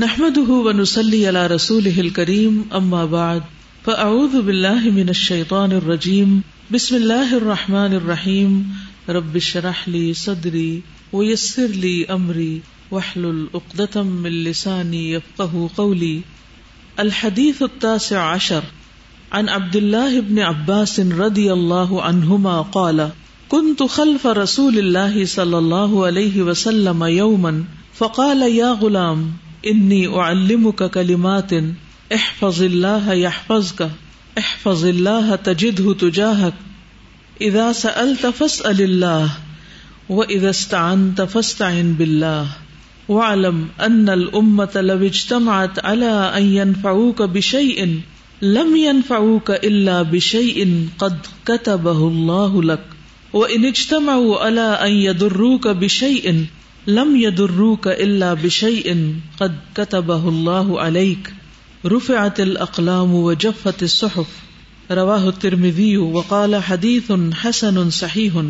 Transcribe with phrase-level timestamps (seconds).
[0.00, 3.46] نحمده ونصلي على رسوله الكريم، أما بعد،
[3.86, 6.42] فأعوذ بالله من الشيطان الرجيم،
[6.74, 8.52] بسم الله الرحمن الرحيم،
[9.08, 10.82] رب اشرح لي صدري
[11.12, 16.20] ويسر لي أمري، واحلل عقدة من لساني يفقه قولي.
[17.06, 18.62] الحديث التاسع عشر،
[19.32, 23.10] عن عبد الله بن عباس رضي الله عنهما قال،
[23.48, 29.28] كنت خلف رسول الله صلى الله عليه وسلم يوما، فقال يا غلام
[29.66, 31.52] انی اعلمك کلمات
[32.14, 33.82] احفظ اللہ يحفظك
[34.36, 39.30] احفظ اللہ تجده تجاهك اذا سألت فاسأل الله
[40.08, 42.46] واذا استعنت فاستعن بالله
[43.08, 48.00] واعلم ان الامة لو اجتمعت على ان ينفعوك بشيء
[48.42, 51.16] لم ينفعوك الا بشيء قد
[51.46, 52.84] كتبه الله لك
[53.32, 56.46] وان اجتمعوا على ان يضروك بشيء
[56.88, 58.94] لم يدروك الا بشيء
[59.38, 61.28] قد كتبه الله عليك.
[61.84, 64.90] رفعت الاقلام وجفت الصحف.
[64.90, 67.10] رواه الترمذي وقال حديث
[67.44, 68.40] حسن صحيح.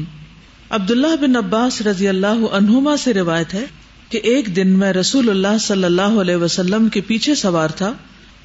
[0.71, 3.67] عبداللہ بن عباس رضی اللہ عنہما سے روایت ہے
[4.09, 7.93] کہ ایک دن میں رسول اللہ صلی اللہ علیہ وسلم کے پیچھے سوار تھا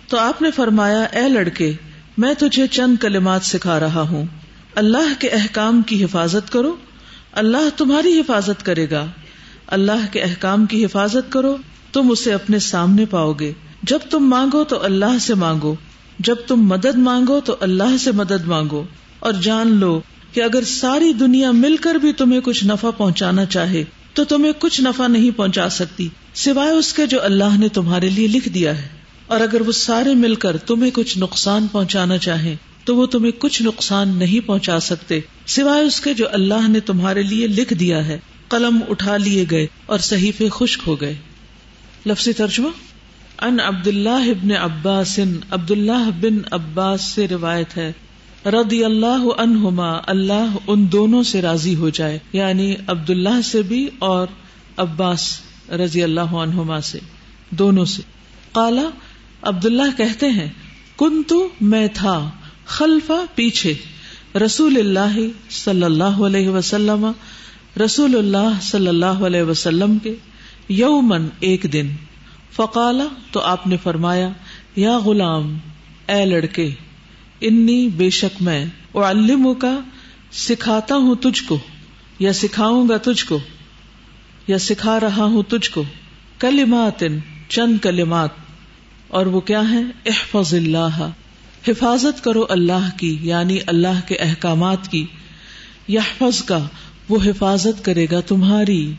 [0.08, 1.74] تو آپ نے فرمایا، اے لڑکے،
[2.18, 4.26] میں تجھے چند کلمات سکھا رہا ہوں۔
[4.76, 6.76] اللہ کے احکام کی حفاظت کرو۔
[7.32, 9.06] اللہ تمہاری حفاظت کرے گا۔
[9.74, 11.58] اللہ کے احکام کی حفاظت کرو،
[11.94, 15.76] تم اسے اپنے سامنے پاؤ گے۔ جب تم مانگو تو اللہ سے مانگو۔
[16.20, 18.84] جب تم مدد مانگو تو اللہ سے مدد مانگو۔
[19.20, 20.02] اور جان لو
[20.32, 24.82] کہ اگر ساری دنیا مل کر بھی تمہیں کچھ نفع پہنچانا چاہے، تو تمہیں کچھ
[24.82, 28.88] نفع نہیں پہنچا سکتی۔ سوائے اس کے جو اللہ نے تمہارے لیے لکھ دیا ہے۔
[29.28, 33.62] اور اگر وہ سارے مل کر تمہیں کچھ نقصان پہنچانا چاہے، تو وہ تمہیں کچھ
[33.62, 38.20] نقصان نہیں پہنچا سکتے۔ سوائے اس کے جو اللہ نے تمہارے لیے لکھ دیا ہے۔
[38.54, 41.16] قلم اٹھا لیے گئے اور صحیفے خشک ہو گئے۔
[42.06, 42.68] لفظی ترجمہ؟
[43.42, 45.20] ان عبد اللہ ابن عباس
[45.52, 47.92] عبد اللہ بن عباس سے روایت ہے۔
[48.46, 53.88] رضی اللہ عنہما، اللہ ان دونوں سے راضی ہو جائے یعنی عبد اللہ سے بھی
[54.00, 54.28] اور
[54.78, 55.40] عباس
[55.70, 57.00] رضی اللہ عنہما سے،
[57.50, 58.02] دونوں سے۔
[58.54, 58.90] کالا
[59.42, 60.50] عبد اللہ کہتے ہیں
[60.98, 62.30] کن تو میں تھا
[62.66, 63.74] خلفا پیچھے،
[64.46, 67.12] رسول اللہ صلی اللہ علیہ وسلم
[67.82, 70.14] رسول اللہ صلی اللہ علیہ وسلم کے
[70.70, 71.88] یومن ایک دن
[72.52, 74.30] فقالا تو آپ نے فرمایا،
[74.76, 75.58] یا غلام،
[76.08, 76.70] اے لڑکے،
[77.42, 79.80] انی بے شک میں علم کا
[80.32, 81.58] سکھاتا ہوں تجھ کو،
[82.20, 83.40] یا سکھاؤں گا تجھ کو،
[84.48, 85.84] یا سکھا رہا ہوں تجھ کو
[86.40, 87.04] کلمات
[87.50, 88.30] چند کلمات،
[89.08, 91.02] اور وہ کیا ہے احفظ اللہ،
[91.68, 95.06] حفاظت کرو اللہ کی یعنی اللہ کے احکامات کی
[95.88, 96.60] یحفظ کا
[97.10, 98.94] وہ حفاظت کرے گا تمہاری۔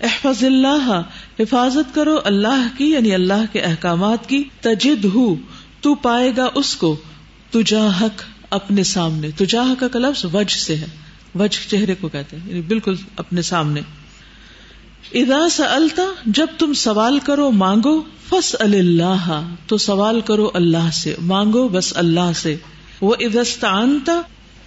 [0.00, 1.02] احفظ اللہ،
[1.40, 5.34] حفاظت کرو اللہ کی یعنی اللہ کے احکامات کی۔ تجد ہو
[5.80, 6.96] تو پائے گا اس کو۔
[7.50, 10.86] تجا حق اپنے سامنے۔ تجا کا لفظ وج سے ہے۔
[11.34, 13.80] وج چہرے کو کہتے ہیں یعنی بالکل اپنے سامنے۔
[15.12, 21.68] ادا سلتا جب تم سوال کرو، مانگو فس اللہ، تو سوال کرو اللہ سے۔ مانگو
[21.68, 22.56] بس اللہ سے۔
[23.00, 24.20] وہ ادستانتا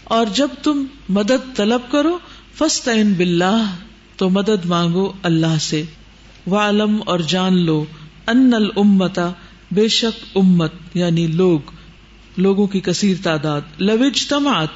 [0.03, 2.17] اور جب تم مدد طلب کرو
[2.57, 3.75] فسط بلّہ
[4.17, 5.83] تو مدد مانگو اللہ سے۔
[6.47, 7.85] والم اور جان لو
[8.27, 9.31] ان المتا
[9.71, 11.59] بے شک امت یعنی لوگ،
[12.37, 14.67] لوگوں کی کثیر تعداد۔ لوج تمات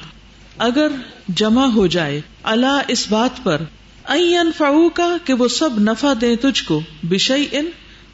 [0.58, 0.88] اگر
[1.28, 3.62] جمع ہو جائے۔ اللہ اس بات پر۔
[4.04, 7.66] این فاؤ کا کہ وہ سب نفع دے تجھ کو۔ بشئی ان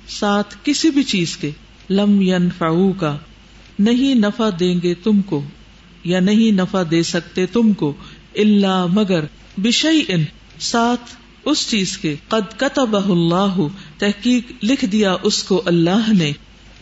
[0.09, 1.51] ساتھ کسی بھی چیز کے۔
[1.91, 3.17] لم ین فاؤ کا
[3.79, 5.43] نہیں نفع دیں گے تم کو،
[6.05, 7.93] یا نہیں نفع دے سکتے تم کو۔
[8.37, 9.25] اللہ مگر
[9.59, 10.25] بشئی ان
[10.61, 13.57] ساتھ اس چیز کے، قد کتب اللہ،
[13.99, 16.33] تحقیق لکھ دیا اس کو اللہ نے،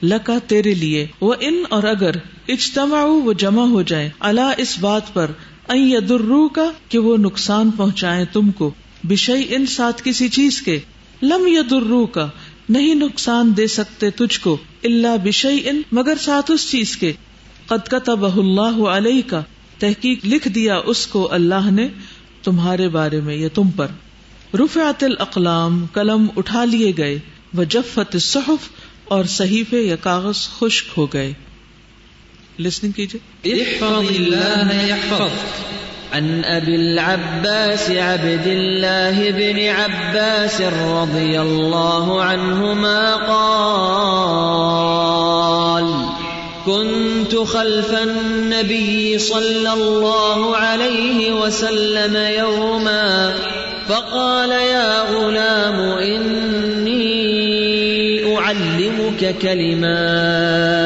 [0.02, 2.16] لکا تیرے لیے وہ ان اور اگر
[2.48, 5.30] اجتماع وہ جمع ہو جائے اللہ اس بات پر
[6.08, 8.70] درو کا کہ وہ نقصان پہنچائے تم کو
[9.04, 10.78] بشئی ان ساتھ کسی چیز کے،
[11.22, 12.26] لم یا درو کا
[12.68, 17.12] نہیں نقصان دے سکتے تجھ کو اللہ بشئی ان مگر ساتھ اس چیز کے،
[17.66, 19.42] قد کتب اللہ علیہ کا
[19.78, 21.88] تحقیق لکھ دیا اس کو اللہ نے
[22.42, 23.86] تمہارے بارے میں یا تم پر۔
[24.54, 27.18] رفعت الاقلام قلم اٹھا لیے گئے
[27.54, 28.68] وہ جفت صحف
[29.04, 31.32] اور صحیفے یا کاغذ خشک ہو گئے۔
[32.58, 33.78] لسننگ کیجیے۔
[36.12, 45.81] عن ابي العباس عبد الله بن عباس رضي الله عنهما قال۔
[46.66, 53.34] كنت خلف النبي صلى الله عليه وسلم يوما
[53.88, 57.02] فقال يا غلام إني
[58.16, 60.82] يعلمك كلمات.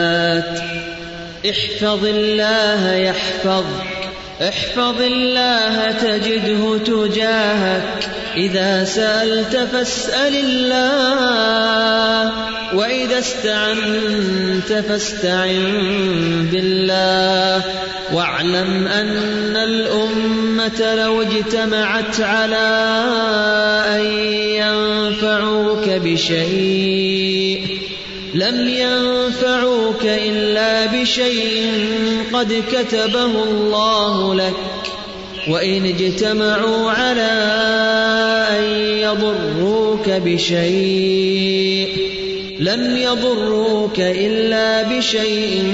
[1.50, 4.08] احفظ الله يحفظك،
[4.42, 8.10] احفظ الله تجده تجاهك.
[8.36, 12.32] إذا سألت فاسأل الله،
[12.74, 17.62] وإذا استعنت فاستعن بالله.
[18.12, 22.68] واعلم أن الأمة لو اجتمعت على
[23.88, 24.04] أن
[24.60, 27.78] ينفعوك بشيء،
[28.34, 31.72] لم ينفعوك إلا بشيء
[32.32, 34.56] قد كتبه الله لك.
[35.48, 37.32] وإن اجتمعوا على
[38.50, 38.64] أن
[38.98, 41.88] يضروك بشيء
[42.60, 45.72] لم يضروك إلا بشيء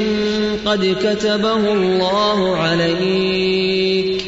[0.67, 4.25] قد كتبه الله عليك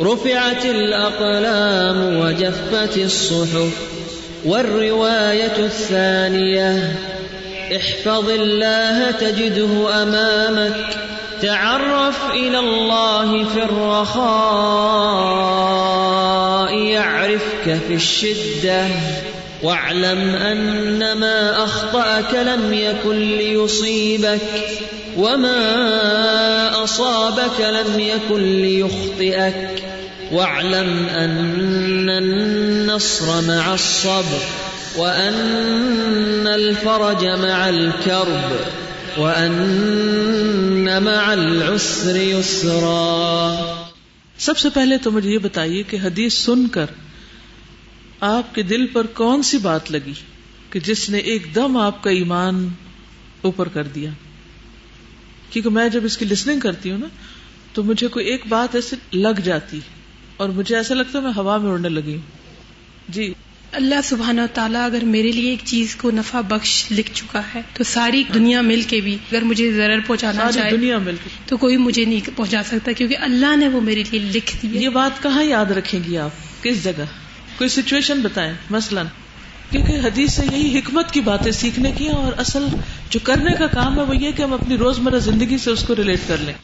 [0.00, 3.94] رفعت الأقلام وجفت الصحف
[4.44, 6.96] والرواية الثانية
[7.76, 10.96] احفظ الله تجده أمامك
[11.42, 14.24] تعرف إلى الله في الرخاء،
[16.74, 18.86] يعرفك في الشدة.
[19.62, 24.40] واعلم أن ما أخطأك لم يكن ليصيبك،
[25.16, 29.84] وما أصابك لم يكن ليخطئك.
[30.32, 34.42] واعلم أن النصر مع الصبر،
[34.96, 38.50] وأن الفرج مع الكرب.
[41.28, 43.84] العسر يسرا
[44.38, 46.86] سب سے پہلے تو مجھے یہ بتائیے کہ حدیث سن کر
[48.20, 50.12] آپ کے دل پر کون سی بات لگی
[50.70, 52.68] کہ جس نے ایک دم آپ کا ایمان
[53.42, 54.10] اوپر کر دیا؟
[55.50, 57.06] کیونکہ میں جب اس کی لسننگ کرتی ہوں نا،
[57.72, 59.80] تو مجھے کوئی ایک بات ایسے لگ جاتی
[60.36, 62.22] اور مجھے ایسا لگتا ہے میں ہوا میں اڑنے لگی ہوں۔
[63.08, 63.34] جی
[63.74, 67.62] اللہ سبحانہ و تعالیٰ اگر میرے لیے ایک چیز کو نفع بخش لکھ چکا ہے
[67.74, 71.56] تو ساری دنیا مل کے بھی اگر مجھے ضرر پہنچانا چاہے دنیا مل کے۔ تو
[71.56, 75.22] کوئی مجھے نہیں پہنچا سکتا کیونکہ اللہ نے وہ میرے لیے لکھ دی یہ بات
[75.22, 77.04] کہاں یاد رکھیں گی آپ؟ کس جگہ؟
[77.58, 79.02] کوئی سچویشن بتائیں۔ مثلا
[79.70, 82.66] کیونکہ حدیث سے یہی حکمت کی باتیں سیکھنے کی اور اصل
[83.10, 85.96] جو کرنے کا کام ہے وہ یہ کہ ہم اپنی روزمرہ زندگی سے اس کو
[85.96, 86.54] ریلیٹ کر لیں۔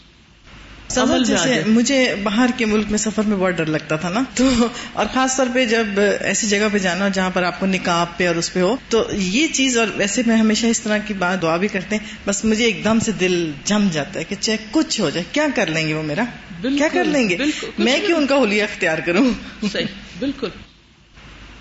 [0.91, 4.49] سفر جیسے مجھے باہر کے ملک میں سفر میں بہت ڈر لگتا تھا نا۔ تو
[4.93, 8.27] اور خاص طور پہ جب ایسی جگہ پہ جانا جہاں پر آپ کو نکاب پہ
[8.27, 11.43] اور اس پہ ہو تو یہ چیز اور ویسے میں ہمیشہ اس طرح کی بات
[11.43, 14.59] دعا بھی کرتے ہیں بس مجھے ایک دم سے دل جم جاتا ہے کہ چاہے
[14.71, 16.25] کچھ ہو جائے۔ کیا کر لیں گے وہ میرا؟
[16.63, 17.37] کیا کر لیں گے؟
[17.79, 19.31] میں کیوں ان کا حلیہ اختیار کروں؟
[20.19, 20.49] بالکل۔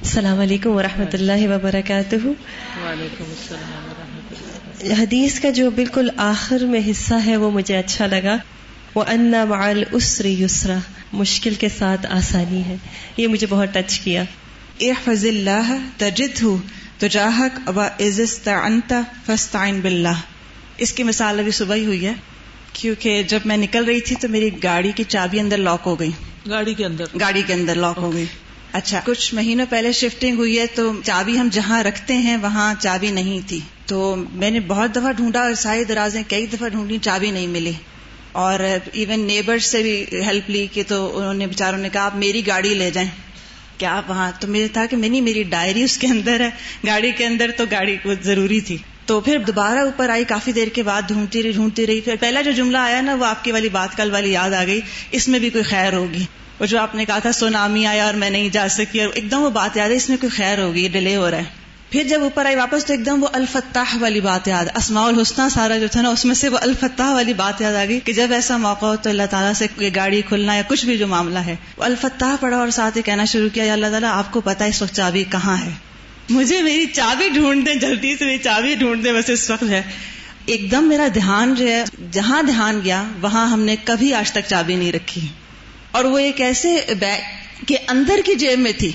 [0.01, 6.79] السلام علیکم ورحمۃ اللہ وبرکاتہ۔ وعلیکم السلام ورحمۃ اللہ حدیث کا جو بالکل آخر میں
[6.91, 8.37] حصہ ہے وہ مجھے اچھا لگا۔
[8.95, 10.77] وہ انا مال اسری یسرا
[11.13, 12.75] مشکل کے ساتھ آسانی ہے۔
[13.17, 14.23] یہ مجھے بہت ٹچ کیا۔
[14.81, 16.57] احفظ اللہ تجد ہو
[16.97, 20.21] تو جاہک ابا عزت انتا فستعین باللہ۔
[20.77, 22.13] اس کی مثال ابھی صبح ہی ہوئی ہے
[22.73, 26.11] کیونکہ جب میں نکل رہی تھی تو میری گاڑی کی چابی اندر لاک ہو گئی۔
[26.49, 28.25] گاڑی کے اندر۔ گاڑی کے اندر لاک ہو گئی۔
[28.73, 33.11] اچھا کچھ مہینوں پہلے شفٹنگ ہوئی ہے تو چابی ہم جہاں رکھتے ہیں وہاں چابی
[33.11, 37.31] نہیں تھی۔ تو میں نے بہت دفعہ ڈھونڈا اور ساری درازیں کئی دفعہ ڈھونڈی چابی
[37.31, 37.71] نہیں ملی۔
[38.31, 38.59] اور
[38.91, 42.47] ایون نیبر سے بھی ہیلپ لی کہ تو انہوں نے بےچاروں نے کہا، آپ میری
[42.47, 43.09] گاڑی لے جائیں.
[43.77, 46.49] کیا آپ وہاں تو مجھے تھا کہ میں نہیں، میری ڈائری اس کے اندر ہے۔
[46.87, 50.83] گاڑی کے اندر تو گاڑی ضروری تھی۔ تو پھر دوبارہ اوپر آئی، کافی دیر کے
[50.83, 53.69] بعد ڈھونڈتی رہی ڈھونڈتی رہی۔ پھر پہلا جو جملہ آیا نا، وہ آپ کی والی
[53.69, 56.25] بات کل والی یاد آ گئی۔ اس میں بھی کوئی خیر ہوگی۔
[56.59, 59.31] وہ جو آپ نے کہا تھا سونامی آیا اور میں نہیں جا سکی، اور ایک
[59.31, 62.03] دم وہ بات یاد ہے، اس میں کوئی خیر ہوگی ڈیلے ہو رہا ہے۔ پھر
[62.03, 65.77] جب اوپر آئی واپس تو ایک دم وہ الفتاح والی بات یاد، اسماء الحسنہ سارا
[65.77, 68.27] جو تھا نا، اس میں سے وہ الفتاح والی بات یاد آ گئی کہ جب
[68.31, 71.55] ایسا موقع ہو تو اللہ تعالیٰ سے گاڑی کھلنا یا کچھ بھی جو معاملہ ہے،
[71.77, 74.81] وہ الفتاح پڑا اور ساتھ ہی کہنا شروع کیا اللہ تعالیٰ آپ کو پتا اس
[74.81, 75.71] وقت چابی کہاں ہے؟
[76.29, 79.81] مجھے میری چابی ڈھونڈ دیں جلدی سے میری چابی ڈھونڈ دیں بس اس وقت ہے۔
[80.45, 84.39] ایک دم میرا دھیان جو ہے، جہاں دھیان گیا، وہاں ہم نے کبھی آج تک
[84.47, 85.27] چابی نہیں رکھی۔
[85.91, 87.21] اور وہ ایک ایسے بیگ
[87.67, 88.91] کے اندر کی جیب میں تھی۔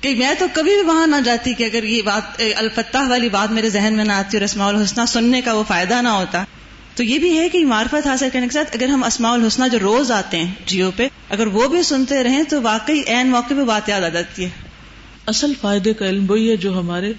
[0.00, 3.50] کہ میں تو کبھی بھی وہاں نہ جاتی کہ اگر یہ بات الفتح والی بات
[3.50, 6.44] میرے ذہن میں نہ آتی اور اسماع الحسنہ سننے کا وہ فائدہ نہ ہوتا،
[6.94, 9.78] تو یہ بھی ہے کہ معرفت حاصل کرنے کے ساتھ اگر ہم اسماع الحسنہ جو
[9.78, 13.64] روز آتے ہیں جیو پہ، اگر وہ بھی سنتے رہیں تو واقعی عین موقع پہ
[13.64, 14.48] بات یاد آ جاتی ہے۔
[15.26, 17.12] اصل فائدے کا علم وہی ہے جو ہمارے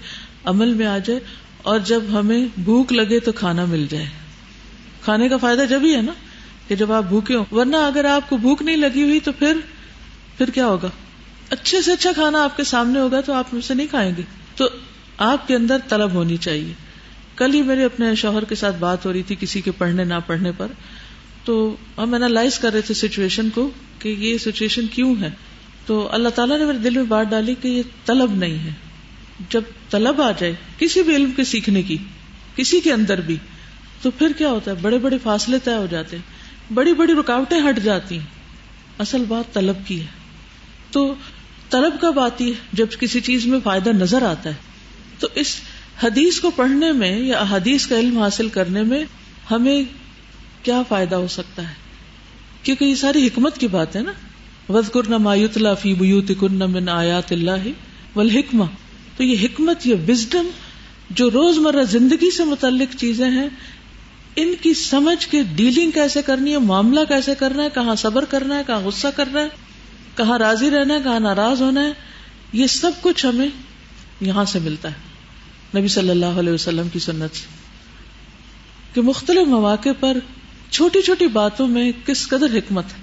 [0.44, 1.20] عمل میں آ جائے
[1.62, 4.06] اور جب ہمیں بھوک لگے تو کھانا مل جائے۔
[5.04, 6.12] کھانے کا فائدہ جب ہی ہے نا
[6.68, 9.56] کہ جب آپ بھوکے ہو ورنہ اگر آپ کو بھوک نہیں لگی ہوئی تو پھر
[10.38, 10.88] پھر کیا ہوگا؟
[11.50, 14.22] اچھے سے اچھا کھانا آپ کے سامنے ہوگا تو آپ مجھ سے نہیں کھائیں گے۔
[14.56, 14.64] تو
[15.18, 16.72] آپ کے اندر طلب ہونی چاہیے۔
[17.36, 20.14] کل ہی میرے اپنے شوہر کے ساتھ بات ہو رہی تھی کسی کے پڑھنے نہ
[20.26, 20.66] پڑھنے پر۔
[21.44, 25.30] تو ہم اینالائز کر رہے تھے سچویشن کو کہ یہ سچویشن کیوں ہے۔
[25.86, 28.70] تو اللہ تعالیٰ نے میرے دل میں بات ڈالی کہ یہ طلب نہیں ہے۔
[29.50, 31.96] جب طلب آ جائے کسی بھی علم کے سیکھنے کی،
[32.56, 33.36] کسی کے اندر بھی،
[34.02, 36.40] تو پھر کیا ہوتا ہے؟ بڑے بڑے فاصلے طے ہو جاتے ہیں۔
[36.74, 38.26] بڑی بڑی رکاوٹیں ہٹ جاتی ہیں۔
[38.98, 40.06] اصل بات طلب کی ہے۔
[40.90, 41.14] تو
[41.70, 44.54] طلب کب آتی ہے جب کسی چیز میں فائدہ نظر آتا ہے؟
[45.18, 45.56] تو اس
[46.02, 49.04] حدیث کو پڑھنے میں یا حدیث کا علم حاصل کرنے میں
[49.50, 49.82] ہمیں
[50.62, 51.74] کیا فائدہ ہو سکتا ہے؟
[52.62, 54.12] کیونکہ یہ ساری حکمت کی بات ہے نا۔
[54.72, 57.68] وز کرنا مایوت فی بیوت کن من آیات اللہ
[58.14, 58.64] والحکمہ
[59.16, 60.48] تو یہ حکمت، یہ وزڈم
[61.10, 63.48] جو روز مرہ زندگی سے متعلق چیزیں ہیں،
[64.36, 68.58] ان کی سمجھ کے ڈیلنگ کیسے کرنی ہے، معاملہ کیسے کرنا ہے، کہاں صبر کرنا
[68.58, 69.48] ہے، کہاں غصہ کرنا ہے؟
[70.16, 71.92] کہاں راضی رہنا ہے، کہاں ناراض ہونا ہے،
[72.52, 73.48] یہ سب کچھ ہمیں
[74.20, 75.10] یہاں سے ملتا ہے۔
[75.78, 77.46] نبی صلی اللہ علیہ وسلم کی سنت سے۔
[78.94, 80.16] کہ مختلف مواقع پر
[80.70, 83.02] چھوٹی چھوٹی باتوں میں کس قدر حکمت ہے۔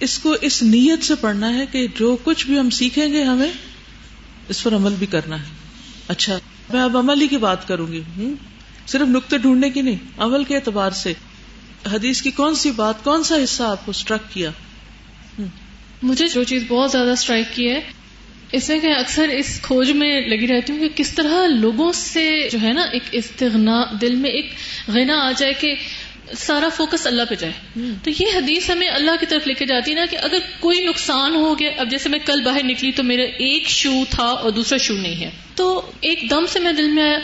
[0.00, 3.52] اس کو اس نیت سے پڑھنا ہے کہ جو کچھ بھی ہم سیکھیں گے ہمیں،
[4.48, 5.46] اس پر عمل بھی کرنا ہے۔
[6.08, 6.38] اچھا
[6.72, 8.34] میں اب عمل ہی کی بات کروں گی۔ ہوں،
[8.86, 11.12] صرف نقطے ڈھونڈنے کی نہیں، عمل کے اعتبار سے۔
[11.92, 14.50] حدیث کی کون سی بات، کون سا حصہ آپ کو اسٹرک کیا؟
[16.02, 17.80] مجھے جو چیز بہت زیادہ اسٹرائک کی ہے
[18.52, 22.48] اس میں کہ اکثر اس کھوج میں لگی رہتی ہوں کہ کس طرح لوگوں سے
[22.52, 24.52] جو ہے نا ایک استغنا دل میں ایک
[24.88, 25.74] غنا آ جائے کہ
[26.36, 27.52] سارا فوکس اللہ پہ جائے۔
[28.04, 31.34] تو یہ حدیث ہمیں اللہ کی طرف لے کے جاتی نا کہ اگر کوئی نقصان
[31.34, 34.78] ہو گیا اب جیسے میں کل باہر نکلی تو میرا ایک شو تھا اور دوسرا
[34.78, 37.18] شو نہیں ہے۔ تو ایک دم سے میں دل میں آیا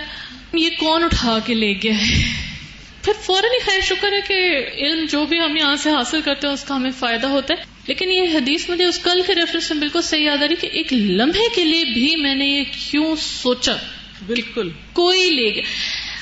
[0.52, 2.22] یہ کون اٹھا کے لے گیا ہے؟
[3.02, 6.46] پھر فوراً ہی خیر شکر ہے کہ علم جو بھی ہم یہاں سے حاصل کرتے
[6.46, 9.70] ہیں اس کا ہمیں فائدہ ہوتا ہے۔ لیکن یہ حدیث مجھے اس کل کے ریفرنس
[9.70, 12.64] میں بالکل صحیح یاد آ رہی کہ ایک لمحے کے لیے بھی میں نے یہ
[12.90, 13.76] کیوں سوچا
[14.26, 15.62] بالکل۔ کوئی لے گیا۔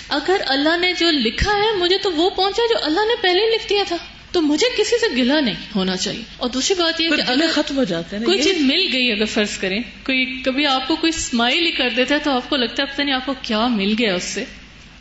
[0.08, 3.54] اگر اللہ نے جو لکھا ہے مجھے تو وہ پہنچا جو اللہ نے پہلے ہی
[3.54, 3.96] لکھ دیا تھا۔
[4.32, 7.76] تو مجھے کسی سے گلا نہیں ہونا چاہیے۔ اور دوسری بات یہ کہ اگر ختم
[7.76, 11.12] ہو جاتے ہیں کوئی چیز مل گئی اگر فرض کریں کوئی کبھی آپ کو کوئی
[11.16, 13.66] اسمائل ہی کر دیتا ہے تو آپ کو لگتا ہے پتہ نہیں آپ کو کیا
[13.66, 14.44] مل گیا اس سے۔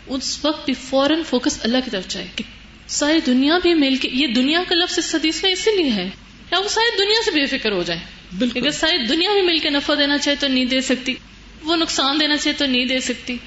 [0.07, 2.43] اس وقت بھی فوراً فوکس اللہ کی طرف جائے کہ
[2.87, 6.09] ساری دنیا بھی مل کے یہ دنیا کا لفظ اس حدیث میں اسی لیے ہے۔
[6.51, 7.99] یا وہ ساری دنیا سے بے فکر ہو جائے
[8.37, 11.15] بالکل۔ اگر ساری دنیا بھی مل کے نفع دینا چاہے تو نہیں دے سکتی۔
[11.63, 13.37] وہ نقصان دینا چاہے تو نہیں دے سکتی۔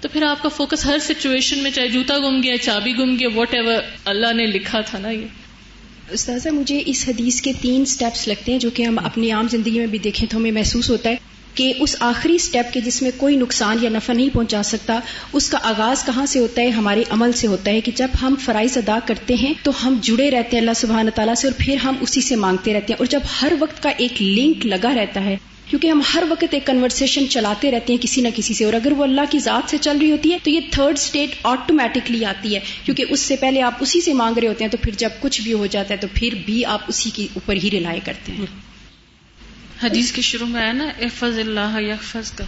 [0.00, 3.28] تو پھر آپ کا فوکس ہر سچویشن میں چاہے جوتا گم گیا چابی گم گیا
[3.34, 5.26] واٹ ایور اللہ نے لکھا تھا نا یہ۔
[6.10, 9.78] استاذہ مجھے اس حدیث کے تین سٹیپس لگتے ہیں جو کہ ہم اپنی عام زندگی
[9.78, 11.16] میں بھی دیکھیں تو ہمیں محسوس ہوتا ہے۔
[11.54, 14.98] کہ اس آخری سٹیپ کے جس میں کوئی نقصان یا نفع نہیں پہنچا سکتا،
[15.32, 18.34] اس کا آغاز کہاں سے ہوتا ہے، ہمارے عمل سے ہوتا ہے کہ جب ہم
[18.44, 21.76] فرائض ادا کرتے ہیں تو ہم جڑے رہتے ہیں اللہ سبحانہ تعالیٰ سے اور پھر
[21.76, 25.24] ہم اسی سے مانگتے رہتے ہیں۔ اور جب ہر وقت کا ایک لنک لگا رہتا
[25.24, 28.72] ہے، کیونکہ ہم ہر وقت ایک کنورسن چلاتے رہتے ہیں کسی نہ کسی سے، اور
[28.72, 32.24] اگر وہ اللہ کی ذات سے چل رہی ہوتی ہے تو یہ تھرڈ اسٹیٹ آٹومیٹکلی
[32.24, 34.92] آتی ہے، کیونکہ اس سے پہلے آپ اسی سے مانگ رہے ہوتے ہیں تو پھر
[34.96, 38.00] جب کچھ بھی ہو جاتا ہے تو پھر بھی آپ اسی کے اوپر ہی ریلائی
[38.04, 38.73] کرتے ہیں۔
[39.84, 42.44] حدیث کے شروع میں آیا نا، احفظ اللہ یحفظ کا.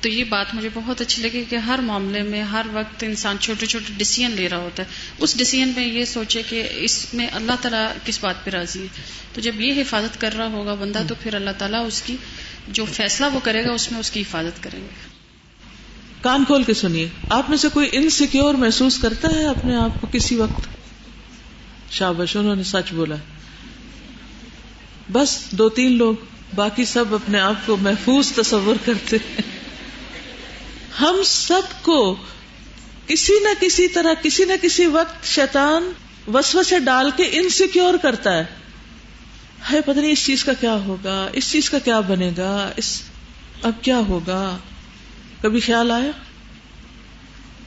[0.00, 3.66] تو یہ بات مجھے بہت اچھی لگی کہ ہر معاملے میں، ہر وقت انسان چھوٹے
[3.66, 4.88] چھوٹے ڈسیزن لے رہا ہوتا ہے۔
[5.18, 8.86] اس ڈسیزن میں یہ سوچے کہ اس میں اللہ تعالیٰ کس بات پہ راضی ہے؟
[9.32, 12.16] تو جب یہ حفاظت کر رہا ہوگا بندہ تو پھر اللہ تعالیٰ اس کی
[12.68, 14.88] جو فیصلہ وہ کرے گا اس میں اس کی حفاظت کریں گے۔
[16.20, 20.06] کان کھول کے سنیے، آپ میں سے کوئی انسیکیور محسوس کرتا ہے اپنے آپ کو
[20.12, 20.68] کسی وقت؟
[21.92, 23.14] شابش انہوں نے سچ بولا
[25.12, 26.14] بس دو تین لوگ
[26.54, 29.42] باقی سب اپنے آپ کو محفوظ تصور کرتے ہیں۔
[31.00, 32.16] ہم سب کو
[33.06, 35.92] کسی نہ کسی طرح، کسی نہ کسی وقت شیطان
[36.34, 38.44] وسو سے ڈال کے انسیکیور کرتا ہے۔
[39.72, 43.02] ہے پتہ نہیں اس چیز کا کیا ہوگا، اس چیز کا کیا بنے گا، اس
[43.62, 44.56] اب کیا ہوگا؟
[45.42, 46.10] کبھی خیال آیا؟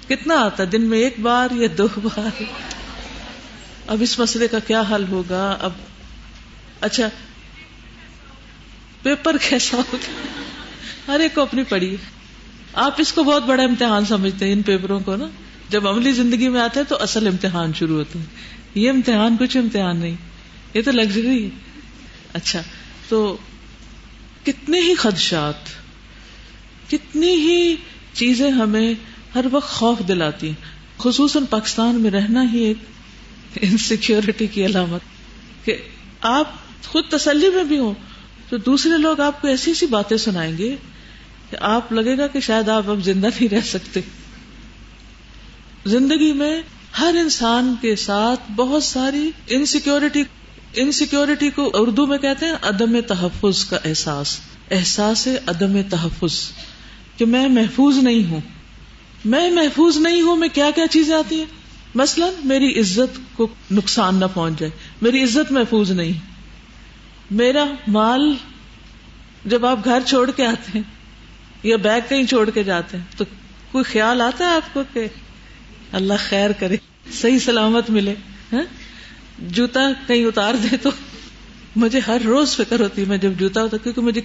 [0.08, 2.44] کتنا آتا دن میں ایک بار یا دو بار؟
[3.88, 5.72] اب اس مسئلے کا کیا حل ہوگا؟ اب
[6.82, 7.10] اچھا
[9.04, 9.98] پیپر کیسا ہوگا
[11.08, 11.96] ہر ایک کو اپنی پڑھی۔
[12.74, 15.26] آپ اس کو بہت بڑا امتحان سمجھتے ہیں ان پیپروں کو نا۔
[15.70, 18.26] جب عملی زندگی میں آتے ہیں تو اصل امتحان شروع ہوتے ہیں
[18.76, 20.16] یہ امتحان کچھ امتحان نہیں۔
[20.74, 21.50] یہ تو لگژری ہے۔
[22.34, 22.62] اچھا
[23.10, 23.38] تو
[24.44, 25.56] کتنے ہی خدشات،
[26.92, 27.76] کتنی ہی
[28.14, 28.94] چیزیں ہمیں
[29.36, 32.78] ہر وقت خوف دلاتی ہیں۔ خصوصاً پاکستان میں رہنا ہی ایک
[33.62, 35.02] انسیکیورٹی کی علامت
[35.66, 35.76] کہ
[36.22, 36.52] آپ
[36.86, 37.94] خود تسلی میں بھی ہوں۔
[38.50, 40.76] تو دوسرے لوگ آپ کو ایسی ایسی باتیں سنائیں گے
[41.50, 44.02] کہ آپ لگے گا کہ شاید آپ اب زندہ نہیں رہ سکتے۔
[45.86, 46.62] زندگی میں
[47.00, 50.24] ہر انسان کے ساتھ بہت ساری انسیکیورٹی
[50.74, 54.40] انسیکیورٹی کو اردو میں کہتے ہیں عدم تحفظ کا احساس۔
[54.72, 56.52] احساس عدم تحفظ
[57.18, 58.42] کہ میں محفوظ نہیں ہوں۔
[59.26, 61.46] میں محفوظ نہیں ہوں، میں کیا کیا چیزیں آتی ہیں؟
[61.96, 66.27] مثلاً میری عزت کو نقصان نہ پہنچ جائے۔ میری عزت محفوظ نہیں۔
[67.32, 68.34] میرا مال
[69.46, 70.82] جب آپ گھر چھوڑ کے آتے ہیں
[71.64, 73.26] یا بیگ کہیں چھوڑ کے جاتے ہیں، تو
[73.72, 75.08] کوئی خیال آتا ہے آپ کو کہ
[75.92, 76.76] اللہ خیر کرے،
[77.12, 78.16] صحیح سلامت ملے
[78.54, 78.64] ہاں؟
[79.40, 80.90] جوتا کہیں اتار دے تو
[81.76, 84.22] مجھے ہر روز فکر ہوتی ہے، میں جب جوتا ہوتا کیونکہ مجھے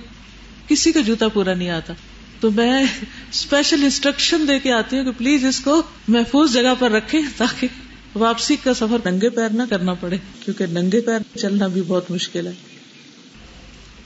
[0.68, 1.92] کسی کا جوتا پورا نہیں آتا۔
[2.40, 2.82] تو میں
[3.30, 7.66] اسپیشل انسٹرکشن دے کے آتی ہوں کہ پلیز اس کو محفوظ جگہ پر رکھے تاکہ
[8.14, 12.46] واپسی کا سفر ننگے پیر نہ کرنا پڑے، کیونکہ ننگے پیر چلنا بھی بہت مشکل
[12.46, 12.71] ہے۔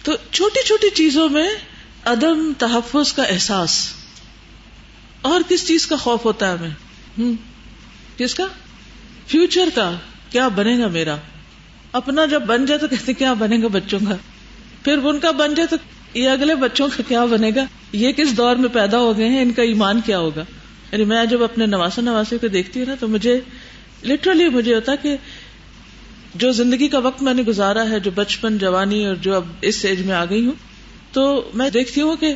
[0.06, 1.48] تو چھوٹی چھوٹی چیزوں میں
[2.04, 3.92] عدم تحفظ کا احساس
[5.22, 7.32] اور کس چیز کا خوف ہوتا ہے ہمیں؟
[8.16, 8.46] کس کا؟
[9.26, 9.94] فیوچر کا،
[10.30, 11.16] کیا بنے گا میرا؟
[11.92, 14.16] اپنا جب بن جائے تو کہتے کیا بنے گا بچوں کا؟
[14.82, 15.76] پھر ان کا بن جائے تو
[16.14, 19.42] یہ اگلے بچوں کا کیا بنے گا؟ یہ کس دور میں پیدا ہو گئے ہیں؟
[19.42, 20.44] ان کا ایمان کیا ہوگا؟
[20.92, 23.40] یعنی میں جب اپنے نواسا نواسے کو دیکھتی ہوں نا، تو مجھے
[24.04, 25.16] لٹرلی مجھے ہوتا کہ
[26.38, 29.84] جو زندگی کا وقت میں نے گزارا ہے، جو بچپن، جوانی اور جو اب اس
[29.84, 30.52] ایج میں آ گئی ہوں،
[31.12, 32.34] تو میں دیکھتی ہوں کہ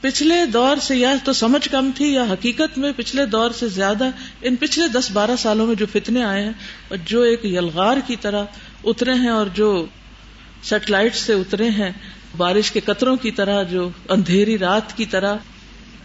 [0.00, 4.10] پچھلے دور سے یا تو سمجھ کم تھی یا حقیقت میں پچھلے دور سے زیادہ
[4.42, 6.52] ان پچھلے دس بارہ سالوں میں جو فتنے آئے ہیں
[6.88, 8.44] اور جو ایک یلغار کی طرح
[8.84, 9.86] اترے ہیں اور جو
[10.62, 11.90] سیٹلائٹ سے اترے ہیں،
[12.36, 15.36] بارش کے قطروں کی طرح، جو اندھیری رات کی طرح،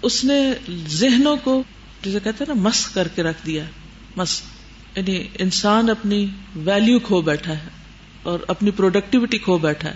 [0.02, 0.54] اس نے
[0.88, 1.64] ذہنوں کو
[2.02, 3.64] جسے کہتے ہیں نا، مس کر کے رکھ دیا،
[4.18, 4.42] مس
[4.96, 7.70] یعنی انسان اپنی ویلو کھو بیٹھا ہے
[8.24, 9.96] اور اپنی پروڈکٹیوٹی کھو بیٹھا ہے۔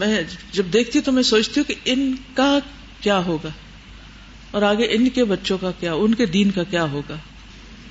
[0.00, 2.58] میں جب دیکھتی ہوں تو میں سوچتی ہوں کہ ان کا
[3.00, 3.48] کیا ہوگا
[4.50, 7.16] اور آگے ان کے بچوں کا کیا، ان کے دین کا کیا ہوگا۔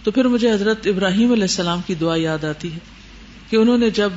[0.03, 2.77] تو پھر مجھے حضرت ابراہیم علیہ السلام کی دعا یاد آتی ہے
[3.49, 4.09] کہ انہوں نے جب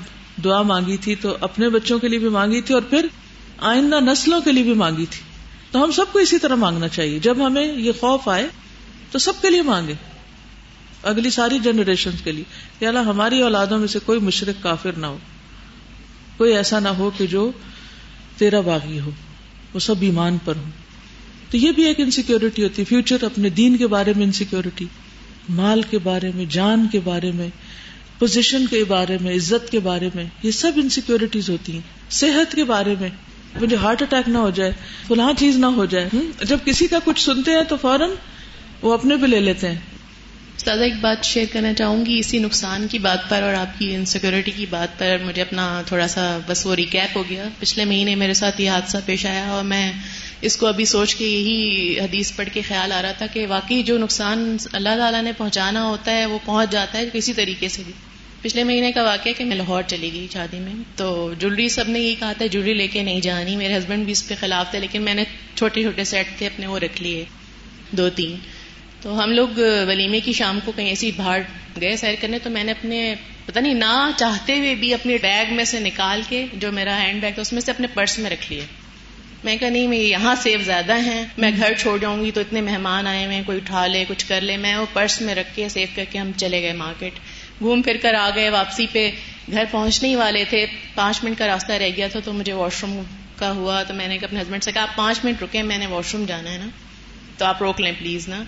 [0.44, 3.06] دعا مانگی تھی تو اپنے بچوں کے لیے بھی مانگی تھی اور پھر
[3.58, 5.20] آئندہ نسلوں کے لیے بھی مانگی تھی۔
[5.70, 8.48] تو ہم سب کو اسی طرح مانگنا چاہیے۔ جب ہمیں یہ خوف آئے
[9.10, 9.94] تو سب کے لیے مانگے۔
[11.04, 12.44] اگلی ساری جنریشن کے لیے۔
[12.78, 15.18] کہ اللہ، ہماری اولادوں میں سے کوئی مشرق کافر نہ ہو۔
[16.36, 17.52] کوئی ایسا نہ ہو کہ جو
[18.36, 19.10] تیرا باغی ہو،
[19.74, 20.62] وہ سب ایمان پر ہو
[21.50, 24.84] تو یہ بھی ایک انسیکیورٹی ہوتی۔ ہے فیوچر اپنے دین کے بارے میں انسیکیورٹی
[25.48, 27.48] مال کے بارے میں، جان کے بارے میں
[28.18, 32.64] پوزیشن کے بارے میں، عزت کے بارے میں، یہ سب انسیکیورٹیز ہوتی ہیں۔ صحت کے
[32.64, 33.08] بارے میں،
[33.60, 34.72] مجھے ہارٹ اٹیک نہ ہو جائے،
[35.06, 36.08] فلاں چیز نہ ہو جائے۔
[36.44, 38.10] جب کسی کا کچھ سنتے ہیں تو فوراً
[38.82, 39.78] وہ اپنے پہ لے لیتے ہیں۔
[40.56, 43.94] استاد ایک بات شیئر کرنا چاہوں گی اسی نقصان کی بات پر اور آپ کی
[43.94, 45.16] انسیکیورٹی کی بات پر.
[45.24, 47.48] مجھے اپنا تھوڑا سا بس وہ ریکیپ ہو گیا.
[47.58, 49.92] پچھلے مہینے میرے ساتھ یہ حادثہ پیش آیا اور میں
[50.42, 53.82] اس کو ابھی سوچ کے یہی حدیث پڑھ کے خیال آ رہا تھا کہ واقعی
[53.82, 57.82] جو نقصان اللہ تعالیٰ نے پہنچانا ہوتا ہے وہ پہنچ جاتا ہے کسی طریقے سے
[57.86, 57.92] بھی.
[58.42, 60.74] پچھلے مہینے کا واقعہ کہ میں لاہور چلی گئی شادی میں.
[60.96, 63.56] تو جولری سب نے یہی کہا تھا، جولری لے کے نہیں جانی.
[63.56, 66.66] میرے ہسبینڈ بھی اس پہ خلاف تھے، لیکن میں نے چھوٹے چھوٹے سیٹ تھے اپنے
[66.66, 67.24] وہ رکھ لیے.
[67.92, 68.36] دو تین.
[69.04, 69.48] تو ہم لوگ
[69.88, 71.40] ولیمے کی شام کو کہیں ایسی باہر
[71.80, 73.14] گئے سیر کرنے، تو میں نے اپنے
[73.46, 77.20] پتہ نہیں، نہ چاہتے ہوئے بھی اپنے بیگ میں سے نکال کے جو میرا ہینڈ
[77.20, 78.64] بیگ تھا، اس میں سے اپنے پرس میں رکھ لیے۔
[79.44, 82.60] میں کہا، نہیں، میں یہاں سیف زیادہ ہیں، میں گھر چھوڑ جاؤں گی تو اتنے
[82.60, 85.68] مہمان آئے ہوئے کوئی اٹھا لے، کچھ کر لے۔ میں وہ پرس میں رکھ کے
[85.68, 87.12] سیف کر کے ہم چلے گئے مارکیٹ۔
[87.60, 89.10] گھوم پھر کر آ گئے، واپسی پہ
[89.50, 92.74] گھر پہنچنے ہی والے تھے۔ پانچ منٹ کا راستہ رہ گیا تھا، تو مجھے واش
[92.82, 93.02] روم
[93.36, 95.86] کا ہوا۔ تو میں نے اپنے ہسبینڈ سے کہا، آپ پانچ منٹ رکے میں نے
[95.86, 96.66] واش روم جانا ہے نا۔
[97.38, 98.42] تو آپ روک لیں پلیز نا۔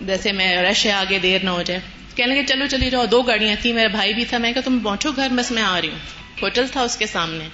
[0.00, 1.80] جیسے میں رش ہے، آگے دیر نہ ہو جائے۔
[2.14, 4.78] کہنے لگے، چلو، چلی جاؤ، دو گاڑیاں تھیں، میرا بھائی بھی تھا۔ میں کہا، تم
[4.78, 5.98] پہنچو گھر، بس میں آ رہی ہوں۔
[6.42, 7.44] ہوٹل تھا اس کے سامنے۔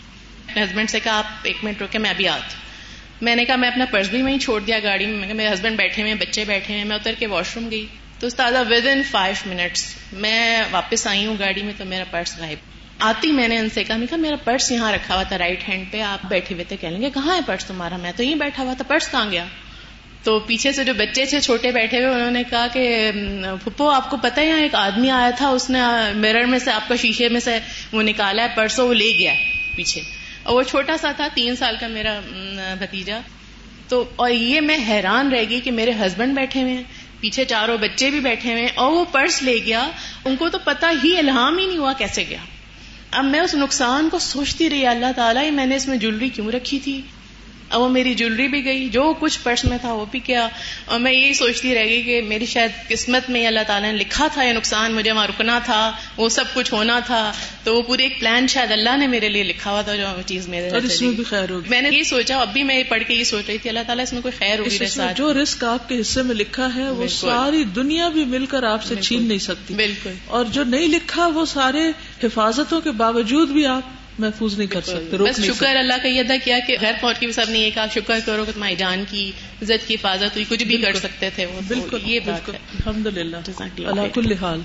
[0.60, 2.54] ہسبینڈ سے کہا، آپ ایک منٹ روکے میں ابھی آتی
[3.20, 6.02] میں نے کہا، میں اپنا پرس بھی وہیں چھوڑ دیا گاڑی میں۔ میرے ہسبینڈ بیٹھے
[6.02, 7.86] ہوئے بچے بیٹھے ہوئے میں اتر کے واش روم گئی۔
[8.18, 12.38] تو استاذہ ود ان فائیو منٹس میں واپس آئی ہوں گاڑی میں، تو میرا پرس
[12.38, 12.58] غائب۔
[12.98, 15.90] آتی میں نے ان سے کہا کہا، میرا پرس یہاں رکھا ہوا تھا رائٹ ہینڈ
[15.90, 18.62] پہ۔ آپ بیٹھے ہوئے تھے۔ کہیں گے کہاں ہے پرس تمہارا؟ میں تو یہیں بیٹھا
[18.62, 19.44] ہوا تھا۔ پرس کہاں گیا؟
[20.26, 23.10] تو پیچھے سے جو بچے تھے چھوٹے بیٹھے ہوئے، انہوں نے کہا کہ
[23.64, 25.78] پھپو آپ کو پتا ہے، یہاں ایک آدمی آیا تھا، اس نے
[26.14, 27.58] میرر میں سے، آپ کا شیشے میں سے
[27.92, 29.32] وہ نکالا ہے، پرسوں وہ لے گیا
[29.76, 30.00] پیچھے۔
[30.42, 32.20] اور وہ چھوٹا سا تھا، تین سال کا میرا
[32.78, 33.20] بھتیجا۔
[33.88, 36.82] تو، اور یہ میں حیران رہ گئی کہ میرے ہسبینڈ بیٹھے ہوئے ہیں،
[37.20, 39.88] پیچھے چاروں بچے بھی بیٹھے ہوئے ہیں، اور وہ پرس لے گیا۔
[40.24, 42.38] ان کو تو پتا ہی، الہام ہی نہیں ہوا کیسے گیا۔
[43.10, 46.50] اب میں اس نقصان کو سوچتی رہی، اللہ تعالیٰ میں نے اس میں جولری کیوں
[46.50, 47.00] رکھی تھی؟
[47.70, 50.48] اب وہ میری جولری بھی گئی جو کچھ پرس میں تھا وہ بھی کیا
[50.84, 54.26] اور میں یہی سوچتی رہ گئی کہ میری شاید قسمت میں اللہ تعالیٰ نے لکھا
[54.26, 57.32] تھا یہ نقصان مجھے وہاں رکنا تھا وہ سب کچھ ہونا تھا۔
[57.64, 60.48] تو وہ پورے ایک پلان شاید اللہ نے میرے لیے لکھا ہوا تھا جو چیز
[60.48, 63.14] میرے اس میں بھی خیر ہوگی۔ میں نے یہ سوچا اب بھی میں پڑھ کے
[63.14, 64.78] یہ سوچ رہی تھی اللہ تعالیٰ اس میں کوئی خیر ہوگی
[65.16, 68.84] جو رسک آپ کے حصے میں لکھا ہے وہ ساری دنیا بھی مل کر آپ
[68.84, 71.92] سے چھین نہیں سکتی۔ بالکل۔ اور جو نہیں لکھا وہ سارے
[72.24, 73.82] حفاظتوں کے باوجود بھی آپ
[74.18, 77.26] محفوظ نہیں کر سکتے بس شکر اللہ کا یہ ادا کیا کہ گھر پہنچ کے
[77.26, 80.44] بھی سب نے یہ کہا شکر کرو کہ تمہاری جان کی عزت کی حفاظت ہوئی
[80.48, 83.36] کچھ بھی کر سکتے تھے وہ بالکل یہ بالکل الحمد للہ
[83.78, 84.60] اللہ کل حال۔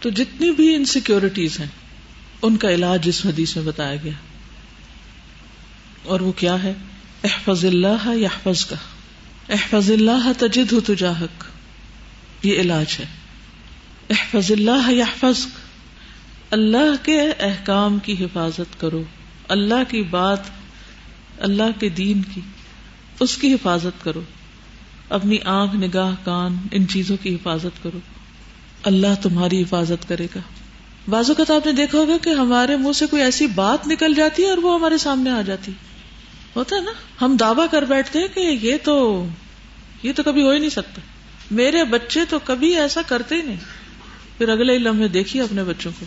[0.00, 1.66] تو جتنی بھی انسیکیورٹیز ہیں
[2.42, 4.12] ان کا علاج اس حدیث میں بتایا گیا۔
[6.04, 6.72] اور وہ کیا ہے؟
[7.24, 8.76] احفظ اللہ یا کا
[9.48, 11.44] احفظ اللہ تجد تجاہک۔
[12.42, 13.04] یہ علاج ہے۔
[14.10, 15.46] احفظ اللہ یحفظ
[16.50, 19.02] اللہ کے احکام کی حفاظت کرو،
[19.48, 20.38] اللہ کی بات،
[21.38, 22.40] اللہ کے دین کی،
[23.20, 24.20] اس کی حفاظت کرو۔
[25.08, 27.98] اپنی آنکھ، نگاہ، کان، ان چیزوں کی حفاظت کرو۔
[28.82, 30.40] اللہ تمہاری حفاظت کرے گا۔
[31.08, 34.42] بعض اوقات آپ نے دیکھا ہوگا کہ ہمارے منہ سے کوئی ایسی بات نکل جاتی
[34.42, 35.72] ہے اور وہ ہمارے سامنے آ جاتی۔
[36.56, 36.90] ہوتا ہے نا؟
[37.24, 39.26] ہم دعوی کر بیٹھتے ہیں کہ یہ تو
[40.02, 41.00] یہ تو کبھی ہو ہی نہیں سکتا۔
[41.50, 43.56] میرے بچے تو کبھی ایسا کرتے ہی نہیں۔
[44.38, 46.06] پھر اگلے ہی لمحے دیکھیے اپنے بچوں کو۔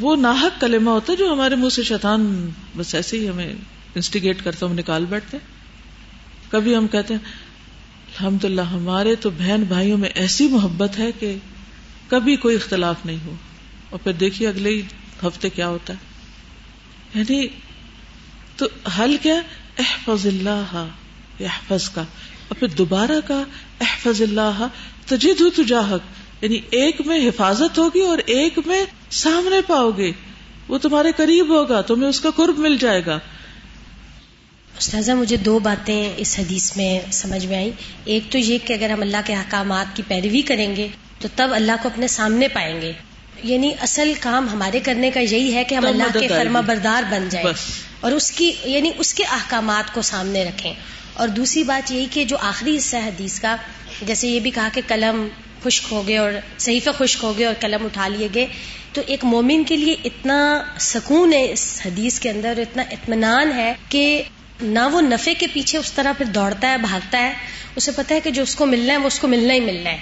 [0.00, 3.54] وہ ناحک کلمہ ہوتا ہے جو ہمارے منہ سے شیطان بس ایسے ہی ہمیں
[3.94, 5.36] انسٹیگیٹ کرتا ہم نکال بیٹھتے
[6.50, 7.20] کبھی ہم کہتے ہیں
[8.18, 11.36] الحمد للہ ہمارے تو بہن بھائیوں میں ایسی محبت ہے کہ
[12.08, 13.34] کبھی کوئی اختلاف نہیں ہو۔
[13.90, 14.82] اور پھر دیکھیے اگلے ہی
[15.22, 15.98] ہفتے کیا ہوتا ہے۔
[17.18, 17.46] یعنی
[18.56, 18.66] تو
[18.98, 19.34] حل کیا
[19.78, 20.88] احفظ اللہ
[21.40, 22.02] احفظ کا۔
[22.48, 23.42] اور پھر دوبارہ کا
[23.80, 24.66] احفظ اللہ
[25.06, 30.12] تجد تجاہک۔ یعنی ایک میں حفاظت ہوگی اور ایک میں سامنے پاؤ گے۔
[30.68, 33.18] وہ تمہارے قریب ہوگا تمہیں اس کا قرب مل جائے گا۔
[34.78, 37.70] استاذہ مجھے دو باتیں اس حدیث میں سمجھ میں آئی
[38.04, 40.88] ایک تو یہ کہ اگر ہم اللہ کے احکامات کی پیروی کریں گے
[41.20, 42.92] تو تب اللہ کو اپنے سامنے پائیں گے۔
[43.44, 47.28] یعنی اصل کام ہمارے کرنے کا یہی ہے کہ ہم اللہ کے فرما بردار بن
[47.30, 47.52] جائیں۔
[48.00, 50.74] اور اس کی یعنی اس کے احکامات کو سامنے رکھیں۔
[51.12, 53.56] اور دوسری بات یہی کہ جو آخری حصہ حدیث کا
[54.02, 55.28] جیسے یہ بھی کہا کہ قلم
[55.66, 58.46] خشک ہو گئے اور صحیفہ خشک ہو گئے اور قلم اٹھا لیے گئے۔
[58.92, 63.74] تو ایک مومن کے لیے اتنا سکون ہے اس حدیث کے اندر، اتنا اطمینان ہے
[63.88, 64.22] کہ
[64.62, 67.34] نہ وہ نفے کے پیچھے اس طرح پھر دوڑتا ہے، بھاگتا ہے۔
[67.76, 69.90] اسے پتا ہے کہ جو اس کو ملنا ہے، وہ اس کو ملنا ہی ملنا
[69.90, 69.98] ہے۔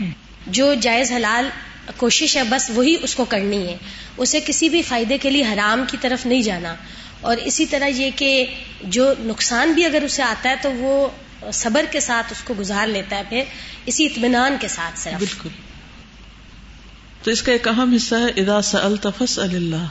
[0.47, 1.49] جو جائز حلال
[1.97, 3.77] کوشش ہے، بس وہی اس کو کرنی ہے۔
[4.17, 6.75] اسے کسی بھی فائدے کے لیے حرام کی طرف نہیں جانا۔
[7.21, 8.47] اور اسی طرح یہ کہ
[8.83, 11.09] جو نقصان بھی اگر اسے آتا ہے تو وہ
[11.53, 13.43] صبر کے ساتھ اس کو گزار لیتا ہے پھر
[13.87, 15.49] اسی اطمینان کے ساتھ صرف۔ بالکل۔
[17.23, 19.87] تو اس کا ایک اہم حصہ ہے ادا التفس اللہ۔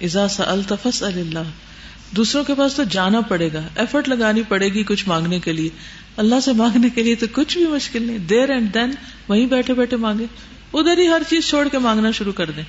[0.00, 1.38] ادا التفس اللہ۔
[2.10, 5.68] دوسروں کے پاس تو جانا پڑے گا ایفرٹ لگانی پڑے گی کچھ مانگنے کے لیے۔
[6.16, 8.90] اللہ سے مانگنے کے لیے تو کچھ بھی مشکل نہیں۔ دیر اینڈ دین
[9.28, 10.24] وہیں بیٹھے بیٹھے مانگے۔
[10.72, 12.62] ادھر ہی ہر چیز چھوڑ کے مانگنا شروع کر دیں۔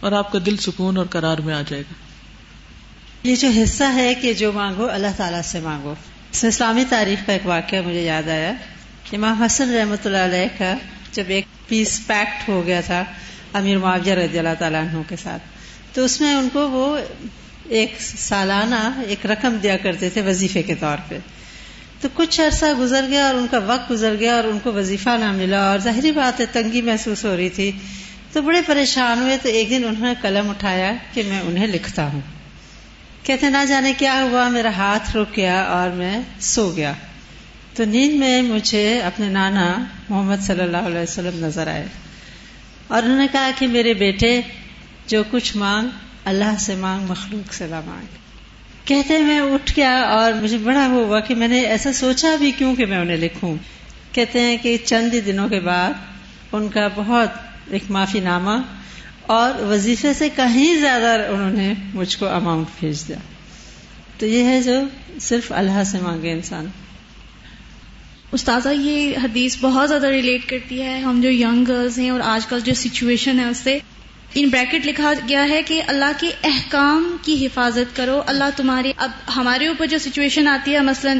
[0.00, 1.94] اور آپ کا دل سکون اور کرار میں آ جائے گا۔
[3.28, 5.94] یہ جو حصہ ہے کہ جو مانگو اللہ تعالیٰ سے مانگو۔
[6.32, 8.52] اس اسلامی تاریخ کا ایک واقعہ مجھے یاد آیا
[9.12, 10.74] امام حسن رحمۃ اللہ علیہ کا
[11.12, 13.04] جب ایک پیس پیکٹ ہو گیا تھا
[13.52, 15.42] امیر معاوضہ رضی اللہ تعالیٰ عنہ کے ساتھ،
[15.94, 16.98] تو اس میں ان کو وہ
[17.68, 21.18] ایک سالانہ ایک رقم دیا کرتے تھے وظیفے کے طور پہ۔
[22.00, 25.10] تو کچھ عرصہ گزر گیا اور ان کا وقت گزر گیا اور ان کو وظیفہ
[25.10, 27.72] نہ ملا اور ظاہری بات ہے تنگی محسوس ہو رہی تھی۔
[28.32, 32.06] تو بڑے پریشان ہوئے تو ایک دن انہوں نے قلم اٹھایا کہ میں انہیں لکھتا
[32.06, 32.20] ہوں۔
[33.22, 36.92] کہتے نہ جانے کیا ہوا، میرا ہاتھ رک گیا اور میں سو گیا۔
[37.74, 41.86] تو نیند میں مجھے اپنے نانا محمد صلی اللہ علیہ وسلم نظر آئے
[42.88, 44.40] اور انہوں نے کہا کہ میرے بیٹے،
[45.06, 45.88] جو کچھ مانگ،
[46.24, 48.06] اللہ سے مانگ، مخلوق سے مانگ۔
[48.84, 52.50] کہتے میں اٹھ گیا اور مجھے بڑا وہ ہوا کہ میں نے ایسا سوچا بھی
[52.50, 53.56] کیوں کہ میں انہیں لکھوں۔
[54.12, 55.92] کہتے ہیں کہ چند دنوں کے بعد
[56.52, 57.28] ان کا بہت
[57.70, 58.62] ایک معافی نامہ
[59.26, 63.16] اور وظیفے سے کہیں زیادہ انہوں نے مجھ کو اماؤنٹ بھیج دیا۔
[64.18, 64.72] تو یہ ہے جو
[65.20, 66.66] صرف اللہ سے مانگے انسان۔
[68.32, 72.46] استاذہ، یہ حدیث بہت زیادہ ریلیٹ کرتی ہے۔ ہم جو ینگ گرلز ہیں اور آج
[72.46, 73.78] کل جو سچویشن ہے اس سے
[74.34, 79.10] ان بریکٹ لکھا گیا ہے کہ اللہ کے احکام کی حفاظت کرو۔ اللہ تمہاری اب
[79.36, 81.14] ہمارے اوپر جو سچویشن آتی ہے، مثلا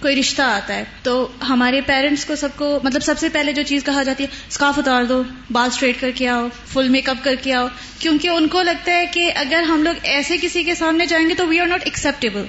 [0.00, 3.62] کوئی رشتہ آتا ہے، تو ہمارے پیرنٹس کو سب کو مطلب سب سے پہلے جو
[3.62, 7.16] چیز کہا جاتی ہے اسکارف اتار دو، بال اسٹریٹ کر کے آؤ فل میک اپ
[7.22, 7.66] کر کے آؤ،
[7.98, 11.34] کیونکہ ان کو لگتا ہے کہ اگر ہم لوگ ایسے کسی کے سامنے جائیں گے
[11.34, 12.44] تو وی آر ناٹ ایکسپٹیبل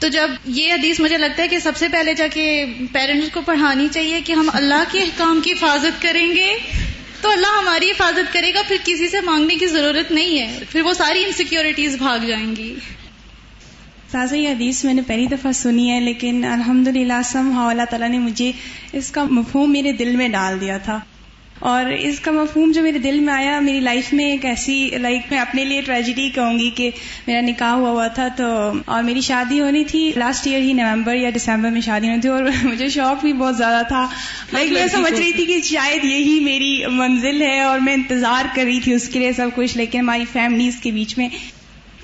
[0.00, 3.40] تو جب یہ حدیث مجھے لگتا ہے کہ سب سے پہلے جا کے پیرنٹس کو
[3.40, 6.52] پڑھانی چاہیے کہ ہم اللہ کے احکام کی حفاظت کریں گے،
[7.20, 10.80] تو اللہ ہماری حفاظت کرے گا، پھر کسی سے مانگنے کی ضرورت نہیں ہے، پھر
[10.80, 12.74] وہ ساری انسیکیورٹیز بھاگ جائیں گی۔
[14.10, 18.08] تازہ یہ حدیث میں نے پہلی دفعہ سنی ہے لیکن الحمد للہ سم اللہ تعالیٰ
[18.08, 18.52] نے مجھے
[18.92, 20.98] اس کا مفہوم میرے دل میں ڈال دیا تھا۔
[21.58, 25.20] اور اس کا مفہوم جو میرے دل میں آیا میری لائف میں ایک ایسی لائک
[25.30, 26.90] میں اپنے لیے ٹریجڈی کہوں گی کہ
[27.26, 31.14] میرا نکاح ہوا ہوا تھا تو اور میری شادی ہونی تھی لاسٹ ایئر ہی نومبر
[31.14, 34.06] یا دسمبر میں شادی ہونی تھی اور مجھے شوق بھی بہت زیادہ تھا۔
[34.52, 38.62] لائک میں سمجھ رہی تھی کہ شاید یہی میری منزل ہے اور میں انتظار کر
[38.64, 41.28] رہی تھی اس کے لیے سب کچھ لیکن ہماری فیملیز کے بیچ میں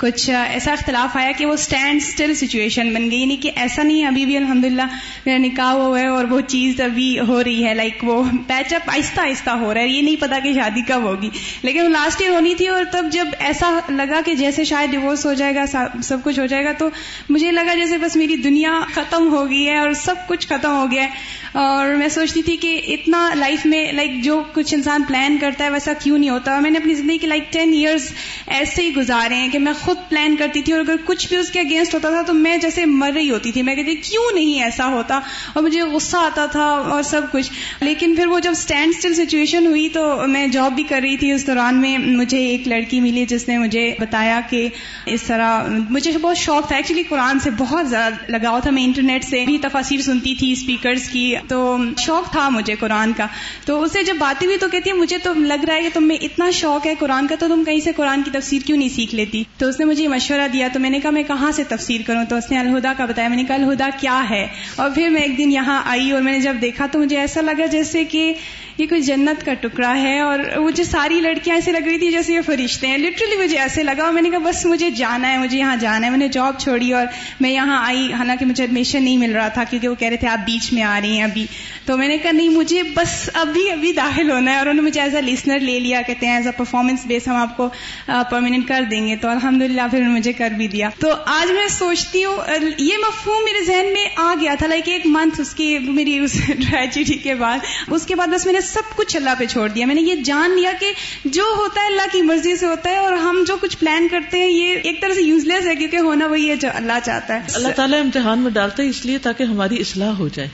[0.03, 4.07] کچھ ایسا اختلاف آیا کہ وہ اسٹینڈ اسٹل سچویشن بن گئی یعنی کہ ایسا نہیں
[4.07, 4.87] ابھی بھی الحمد للہ
[5.27, 8.91] میرا نکاح ہوا ہے اور وہ چیز ابھی ہو رہی ہے لائک وہ پیچ اپ
[8.91, 11.31] آہستہ آہستہ ہو رہا ہے، یہ نہیں پتا کہ شادی کب ہوگی۔
[11.63, 15.35] لیکن لاسٹ ایئر ہونی تھی اور تب جب ایسا لگا کہ جیسے شاید ڈیوورس ہو
[15.35, 15.65] جائے گا
[16.03, 16.89] سب کچھ ہو جائے گا، تو
[17.29, 20.91] مجھے لگا جیسے بس میری دنیا ختم ہو گئی ہے اور سب کچھ ختم ہو
[20.91, 25.39] گیا ہے۔ اور میں سوچتی تھی کہ اتنا لائف میں لائک جو کچھ انسان پلان
[25.41, 28.11] کرتا ہے، ویسا کیوں نہیں ہوتا؟ میں نے اپنی زندگی کے لائک ٹین ایئرس
[28.47, 31.51] ایسے ہی گزارے ہیں کہ میں خود پلان کرتی تھی اور اگر کچھ بھی اس
[31.51, 34.63] کے اگینسٹ ہوتا تھا تو میں جیسے مر رہی ہوتی تھی۔ میں کہتی کیوں نہیں
[34.63, 35.21] ایسا ہوتا؟
[35.53, 37.51] اور مجھے غصہ آتا تھا اور سب کچھ۔
[37.81, 41.33] لیکن پھر وہ جب اسٹینڈ اسٹل سچویشن ہوئی تو میں جاب بھی کر رہی تھی۔
[41.33, 44.69] اس دوران میں مجھے ایک لڑکی ملی جس نے مجھے بتایا کہ
[45.07, 49.25] اس طرح مجھے بہت شوق تھا۔ ایکچولی قرآن سے بہت زیادہ لگاؤ تھا۔ میں انٹرنیٹ
[49.25, 53.27] سے بھی تفاصیر سنتی تھی اسپیکرز کی۔ تو شوق تھا مجھے قرآن کا۔
[53.67, 56.05] تو اسے جب باتیں ہوئی تو کہتی ہے مجھے تو لگ رہا ہے کہ تم
[56.05, 58.89] میں اتنا شوق ہے قرآن کا تو تم کہیں سے قرآن کی تفسیر کیوں نہیں
[58.89, 61.65] سیکھ لیتی؟ تو اس نے مجھے مشورہ دیا تو میں نے کہا میں کہاں سے
[61.65, 64.91] تفسیر کروں؟ تو اس نے الہدا کا بتایا، میں نے کہا الہدا کیا ہے؟ اور
[64.91, 67.67] پھر میں ایک دن یہاں آئی اور میں نے جب دیکھا تو مجھے ایسا لگا
[67.67, 68.33] جیسے کہ
[68.79, 72.33] یہ کوئی جنت کا ٹکڑا ہے اور مجھے ساری لڑکیاں ایسے لگ رہی تھی جیسے
[72.33, 75.39] یہ فرشتے ہیں۔ لٹرلی مجھے ایسے لگا اور میں نے کہا، بس مجھے جانا ہے،
[75.39, 77.07] مجھے یہاں جانا ہے۔ میں نے جاب چھوڑی اور
[77.41, 80.29] میں یہاں آئی۔ حالانکہ مجھے ایڈمیشن نہیں مل رہا تھا کیونکہ وہ کہہ رہے تھے،
[80.29, 81.47] آپ بیچ میں آ رہی ہیں ابھی۔
[81.85, 84.83] تو میں نے کہا، نہیں، مجھے بس ابھی ابھی داخل ہونا ہے۔ اور انہوں نے
[84.83, 87.69] مجھے ایز اے لسنر لے لیا، کہتے ہیں ایز اے پرفارمنس بیس ہم آپ کو
[88.07, 91.09] پرماننٹ کر دیں گے۔ تو الحمد للہ پھر انہوں نے مجھے کر بھی دیا۔ تو
[91.27, 92.37] آج میں سوچتی ہوں،
[92.79, 96.33] یہ مفہوم میرے ذہن میں آ گیا تھا لائک ایک منتھ اس کی، میری اس
[96.47, 97.59] ٹریجڈی کے بعد۔
[97.89, 100.23] اس کے بعد بس میں نے سب کچھ اللہ پہ چھوڑ دیا۔ میں نے یہ
[100.25, 100.93] جان لیا کہ
[101.25, 104.39] جو ہوتا ہے اللہ کی مرضی سے ہوتا ہے اور ہم جو کچھ پلان کرتے
[104.39, 107.35] ہیں، یہ ایک طرح سے یوز لیس ہے کیونکہ ہونا وہی ہے جو اللہ چاہتا
[107.35, 110.49] ہے۔ اللہ تعالیٰ امتحان میں ڈالتا ہے اس لیے تاکہ ہماری اصلاح ہو جائے،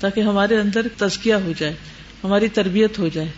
[0.00, 1.74] تاکہ ہمارے اندر تزکیہ ہو جائے،
[2.24, 3.28] ہماری تربیت ہو جائے۔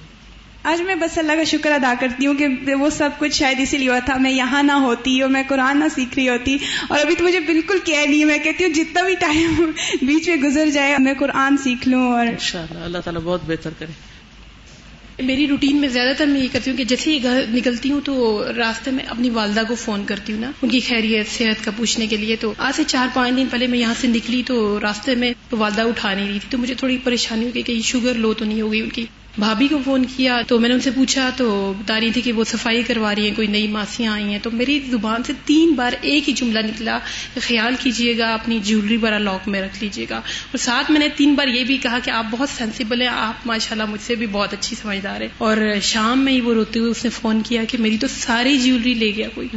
[0.65, 3.79] آج میں بس اللہ کا شکر ادا کرتی ہوں کہ وہ سب کچھ شاید اسی
[3.79, 6.57] لیے ہوا تھا میں یہاں نہ ہوتی اور میں قرآن نہ سیکھ رہی ہوتی۔
[6.89, 9.71] اور ابھی تو مجھے بالکل کیا نہیں میں کہتی ہوں جتنا بھی ٹائم
[10.03, 12.27] بیچ میں گزر جائے میں قرآن سیکھ لوں اور
[12.83, 13.93] اللہ تعالیٰ بہت بہتر کرے۔
[15.23, 18.01] میری روٹین میں زیادہ تر میں یہ کرتی ہوں کہ جیسے ہی گھر نکلتی ہوں
[18.05, 21.71] تو راستے میں اپنی والدہ کو فون کرتی ہوں نا۔ ان کی خیریت صحت کا
[21.77, 24.81] پوچھنے کے لیے تو آج سے چار پانچ دن پہلے میں یہاں سے نکلی تو
[24.81, 28.15] راستے میں تو والدہ اٹھا نہیں رہی تھی تو مجھے تھوڑی پریشانی ہوئی کہ شوگر
[28.15, 29.07] لو تو نہیں ہوگی ان کی۔
[29.39, 32.33] بھابھی کو فون کیا تو میں نے ان سے پوچھا تو بتا رہی تھی کہ
[32.33, 35.73] وہ صفائی کروا رہی ہیں، کوئی نئی ماسیاں آئی ہیں۔ تو میری زبان سے تین
[35.73, 36.99] بار ایک ہی جملہ نکلا
[37.35, 41.01] کہ خیال کیجیے گا، اپنی جیولری بڑا لاک میں رکھ لیجیے گا۔ اور ساتھ میں
[41.01, 44.01] نے تین بار یہ بھی کہا کہ آپ بہت سینسیبل ہیں، آپ ماشاء اللہ مجھ
[44.01, 47.11] سے بھی بہت اچھی سمجھدار ہے اور شام میں ہی وہ روتے ہوئے اس نے
[47.11, 49.49] فون کیا کہ میری تو ساری جیولری لے گیا کوئی۔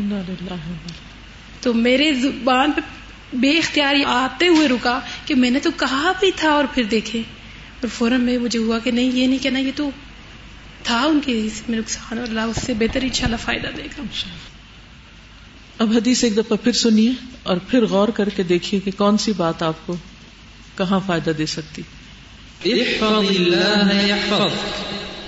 [1.62, 2.82] تو میرے زبان پہ
[3.34, 7.22] بے اختیار آتے ہوئے رکا کہ میں نے تو کہا بھی تھا اور پھر دیکھے۔
[7.82, 9.90] اور فوراً میں مجھے ہوا کہ نہیں یہ نہیں کہنا یہ تو
[10.84, 13.84] تھا ان کے میں نقصان اور اللہ اس سے بہتر ان شاء اللہ فائدہ دے
[13.84, 14.02] گا۔
[15.80, 17.12] اب حدیث ایک دفعہ پھر سنیے
[17.44, 19.96] اور پھر غور کر کے دیکھیے کہ کون سی بات آپ کو
[20.78, 21.82] کہاں فائدہ دے سکتی۔
[22.66, 24.48] احفظ اللہ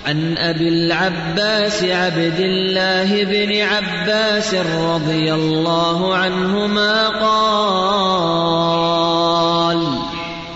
[0.04, 9.69] عن ابی العباس عبد اللہ بن عباس رضی اللہ عنہما قال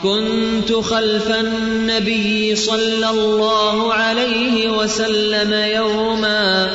[0.05, 6.71] كنت خلف النبي صلى الله عليه وسلم يوما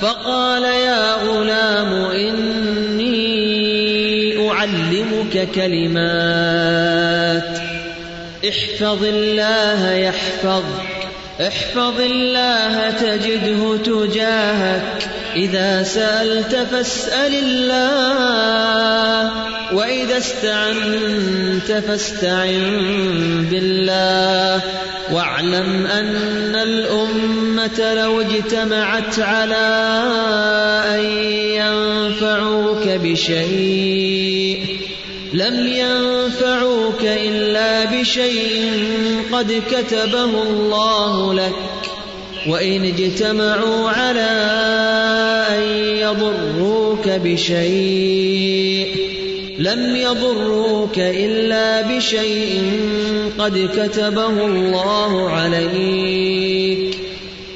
[0.00, 3.10] فقال يا غلام إني
[4.50, 6.90] أعلمك كلمات.
[8.48, 11.08] احفظ الله يحفظك،
[11.40, 15.19] احفظ الله تجده تجاهك.
[15.36, 19.30] إذا سألت فاسأل الله،
[19.74, 24.62] وإذا استعنت فاستعن بالله.
[25.12, 29.68] واعلم أن الأمة لو اجتمعت على
[30.94, 31.04] أن
[31.60, 34.66] ينفعوك بشيء،
[35.32, 38.72] لم ينفعوك إلا بشيء
[39.32, 41.69] قد كتبه الله لك.
[42.50, 44.30] وإن اجتمعوا على
[45.48, 45.62] أن
[45.96, 48.96] يضروك بشيء
[49.58, 52.62] لم يضروك إلا بشيء
[53.38, 56.96] قد كتبه الله عليك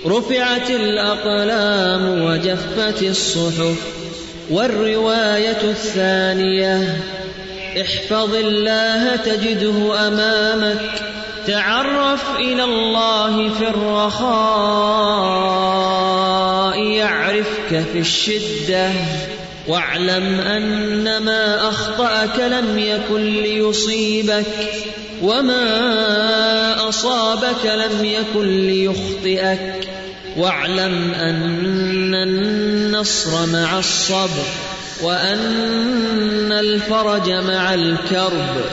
[0.07, 3.77] رفعت الأقلام وجفت الصحف
[4.51, 7.03] والرواية الثانية
[7.81, 11.14] احفظ الله تجده أمامك
[11.47, 14.35] تعرف إلى الله في الرخاء،
[16.79, 18.91] يعرفك في الشدة.
[19.69, 24.47] واعلم أن ما أخطأك لم يكن ليصيبك،
[25.23, 29.89] وما أصابك لم يكن ليخطئك.
[30.37, 34.45] واعلم أن النصر مع الصبر،
[35.03, 38.65] وأن الفرج مع الكرب.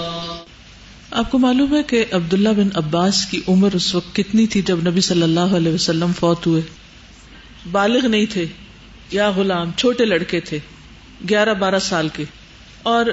[1.11, 4.77] آپ کو معلوم ہے کہ عبداللہ بن عباس کی عمر اس وقت کتنی تھی جب
[4.87, 6.61] نبی صلی اللہ علیہ وسلم فوت ہوئے؟
[7.71, 8.45] بالغ نہیں تھے،
[9.11, 10.59] یا غلام، چھوٹے لڑکے تھے،
[11.29, 12.23] گیارہ بارہ سال کے۔
[12.83, 13.05] اور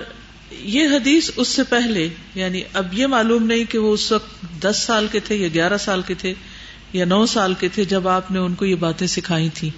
[0.51, 4.83] یہ حدیث اس سے پہلے یعنی اب یہ معلوم نہیں کہ وہ اس وقت دس
[4.87, 6.35] سال کے تھے یا گیارہ سال کے تھے
[6.93, 9.71] یا نو سال کے تھے، جب آپ نے ان کو یہ باتیں سکھائی تھی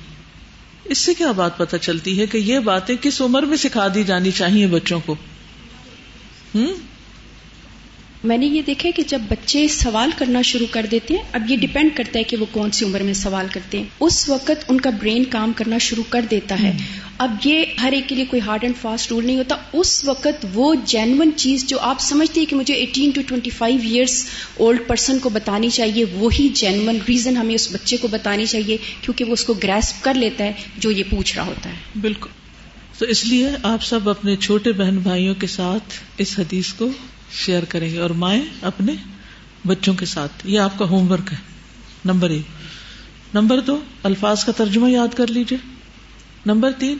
[0.84, 4.04] اس سے کیا بات پتہ چلتی ہے کہ یہ باتیں کس عمر میں سکھا دی
[4.04, 5.16] جانی چاہیے بچوں کو؟
[6.54, 6.74] ہوں
[8.24, 11.56] میں نے یہ دیکھا کہ جب بچے سوال کرنا شروع کر دیتے ہیں، اب یہ
[11.56, 14.80] ڈپینڈ کرتا ہے کہ وہ کون سی عمر میں سوال کرتے ہیں۔ اس وقت ان
[14.80, 16.72] کا برین کام کرنا شروع کر دیتا ہے۔
[17.18, 20.46] اب یہ ہر ایک کے لیے کوئی ہارڈ اینڈ فاسٹ رول نہیں ہوتا۔ اس وقت
[20.54, 24.80] وہ جینون چیز جو آپ سمجھتے ہیں کہ مجھے eighteen to twenty five years old
[24.86, 29.32] person کو بتانی چاہیے، وہی جینون ریزن ہمیں اس بچے کو بتانی چاہیے کیونکہ وہ
[29.32, 32.30] اس کو گریسپ کر لیتا ہے جو یہ پوچھ رہا ہوتا ہے۔ بالکل۔
[32.98, 36.88] تو اس لیے آپ سب اپنے چھوٹے بہن بھائیوں کے ساتھ اس حدیث کو
[37.34, 38.92] شیئر کریں گے اور مائیں اپنے
[39.66, 41.38] بچوں کے ساتھ۔ یہ آپ کا ہوم ورک ہے۔
[42.04, 42.42] نمبر ایک۔
[43.34, 45.58] نمبر دو، الفاظ کا ترجمہ یاد کر لیجیے
[46.46, 46.96] نمبر تین،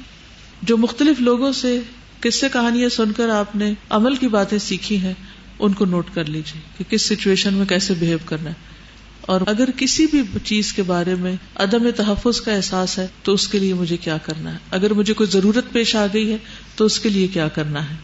[0.63, 1.81] جو مختلف لوگوں سے
[2.21, 5.15] کس سے کہانیاں سن کر آپ نے عمل کی باتیں سیکھی ہیں،
[5.59, 8.75] ان کو نوٹ کر لیجیے کہ کس سچویشن میں کیسے بہیو کرنا ہے۔
[9.21, 13.49] اور اگر کسی بھی چیز کے بارے میں عدم تحفظ کا احساس ہے، تو اس
[13.49, 16.37] کے لیے مجھے کیا کرنا ہے؟ اگر مجھے کوئی ضرورت پیش آ گئی ہے،
[16.77, 17.95] تو اس کے لیے کیا کرنا ہے؟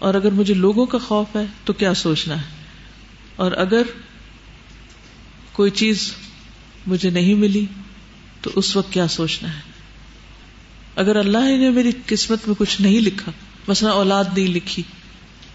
[0.00, 2.46] اور اگر مجھے لوگوں کا خوف ہے تو کیا سوچنا ہے؟
[3.36, 3.82] اور اگر
[5.52, 6.12] کوئی چیز
[6.86, 7.66] مجھے نہیں ملی
[8.40, 9.60] تو اس وقت کیا سوچنا ہے؟
[10.96, 13.32] اگر اللہ نے میری قسمت میں کچھ نہیں لکھا،
[13.68, 14.82] مثلا اولاد نہیں لکھی،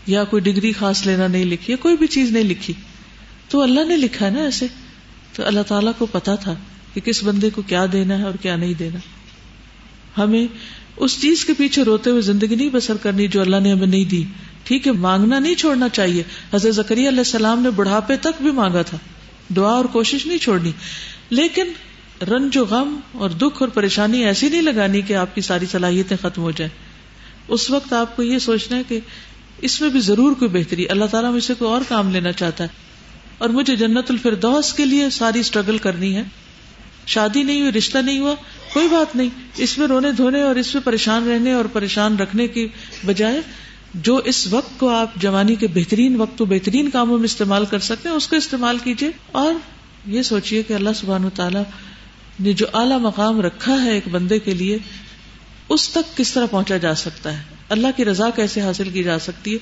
[0.08, 2.73] یا کوئی ڈگری خاص لینا نہیں لکھی، یا کوئی بھی چیز نہیں لکھی،
[3.49, 4.67] تو اللہ نے لکھا ہے نا ایسے؟
[5.34, 6.55] تو اللہ تعالیٰ کو پتا تھا
[6.93, 8.99] کہ کس بندے کو کیا دینا ہے اور کیا نہیں دینا۔
[10.17, 10.47] ہمیں
[10.97, 14.06] اس چیز کے پیچھے روتے ہوئے زندگی نہیں بسر کرنی جو اللہ نے ہمیں نہیں
[14.06, 14.23] دی۔
[14.63, 16.23] ٹھیک ہے، مانگنا نہیں چھوڑنا چاہیے۔
[16.54, 18.97] حضرت زکری علیہ السلام نے بڑھاپے تک بھی مانگا تھا۔
[19.56, 20.71] دعا اور کوشش نہیں چھوڑنی۔
[21.30, 21.65] لیکن
[22.21, 26.17] رنج و غم اور دکھ اور پریشانی ایسی نہیں لگانی کہ آپ کی ساری صلاحیتیں
[26.21, 26.78] ختم ہو جائیں۔
[27.47, 28.99] اس وقت آپ کو یہ سوچنا ہے کہ
[29.62, 32.63] اس میں بھی ضرور کوئی بہتری۔ اللہ تعالیٰ مجھ سے کوئی اور کام لینا چاہتا
[32.63, 32.69] ہے۔
[33.38, 36.23] اور مجھے جنت الفردوس کے لیے ساری اسٹرگل کرنی ہے۔
[37.06, 38.36] شادی نہیں ہوئی، رشتہ نہیں ہوا۔
[38.76, 42.48] کوئی بات نہیں۔ اس میں رونے دھونے اور اس میں پریشان رہنے اور پریشان رکھنے
[42.48, 42.68] کی
[43.06, 43.42] بجائے
[43.94, 47.80] جو اس وقت کو آپ جوانی کے بہترین وقت کو بہترین کاموں میں استعمال کر
[47.80, 49.54] سکتے ہیں، اس کو استعمال کیجیے اور
[50.06, 51.64] یہ سوچیے کہ اللہ سبحان تعالیٰ
[52.40, 54.78] نے جو اعلی مقام رکھا ہے ایک بندے کے لیے،
[55.70, 59.20] اس تک کس طرح پہنچا جا سکتا ہے؟ اللہ کی رضا کیسے حاصل کی جا
[59.20, 59.58] سکتی ہے؟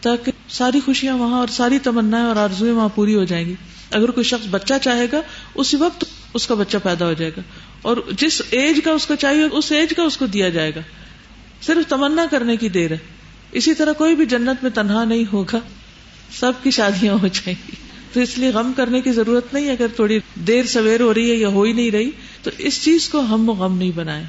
[0.00, 3.54] تاکہ ساری خوشیاں وہاں اور ساری تمنا اور آرزویں وہاں پوری ہو جائیں گی۔
[3.90, 5.20] اگر کوئی شخص بچہ چاہے گا،
[5.54, 7.40] اسی وقت اس کا بچہ پیدا ہو جائے گا۔
[7.84, 10.80] اور جس ایج کا اس کو چاہیے، اس ایج کا اس کو دیا جائے گا۔
[11.62, 12.96] صرف تمنا کرنے کی دیر ہے۔
[13.52, 15.58] اسی طرح کوئی بھی جنت میں تنہا نہیں ہوگا۔
[16.40, 17.72] سب کی شادیاں ہو جائیں گی۔
[18.12, 21.36] تو اس لیے غم کرنے کی ضرورت نہیں، اگر تھوڑی دیر سویر ہو رہی ہے
[21.36, 22.10] یا ہو ہی نہیں رہی،
[22.42, 24.24] تو اس چیز کو ہم و غم نہیں بنائے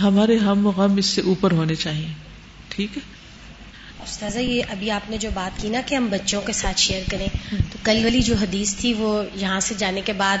[0.00, 2.08] ہمارے ہم و غم اس سے اوپر ہونے چاہیے۔
[2.68, 3.02] ٹھیک ہے؟
[4.04, 7.02] استاذہ، یہ ابھی آپ نے جو بات کی نا کہ ہم بچوں کے ساتھ شیئر
[7.10, 10.38] کریں، تو کل والی جو حدیث تھی، وہ یہاں سے جانے کے بعد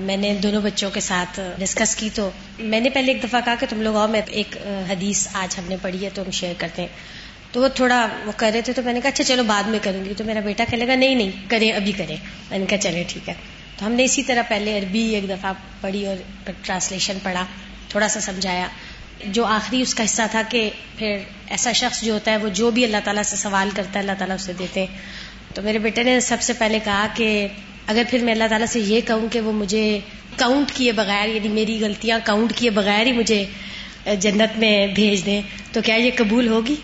[0.00, 3.54] میں نے دونوں بچوں کے ساتھ ڈسکس کی تو میں نے پہلے ایک دفعہ کہا
[3.54, 4.56] کہ تم لوگ آؤ، میں ایک
[4.88, 6.88] حدیث آج ہم نے پڑھی ہے تو ہم شیئر کرتے ہیں۔
[7.52, 9.78] تو وہ تھوڑا وہ کر رہے تھے تو میں نے کہا اچھا چلو بعد میں
[9.82, 12.16] کروں گی۔ تو میرا بیٹا کہنے لگا، نہیں نہیں، کریں، ابھی کریں۔
[12.50, 13.34] میں نے کہا چلے ٹھیک ہے۔
[13.78, 16.16] تو ہم نے اسی طرح پہلے عربی ایک دفعہ پڑھی اور
[16.62, 17.46] ٹرانسلیشن پڑھا،
[17.88, 18.68] تھوڑا سا سمجھایا۔
[19.26, 22.70] جو آخری اس کا حصہ تھا کہ پھر ایسا شخص جو ہوتا ہے، وہ جو
[22.70, 24.86] بھی اللہ تعالیٰ سے سوال کرتا ہے، اللہ تعالیٰ اسے دیتے
[25.54, 27.48] تو میرے بیٹے نے سب سے پہلے کہا کہ
[27.86, 30.00] اگر پھر میں اللہ تعالیٰ سے یہ کہوں کہ وہ مجھے
[30.36, 33.44] کاؤنٹ کیے بغیر یعنی میری غلطیاں کاؤنٹ کیے بغیر ہی مجھے
[34.20, 35.42] جنت میں بھیج دیں،
[35.72, 36.74] تو کیا یہ قبول ہوگی؟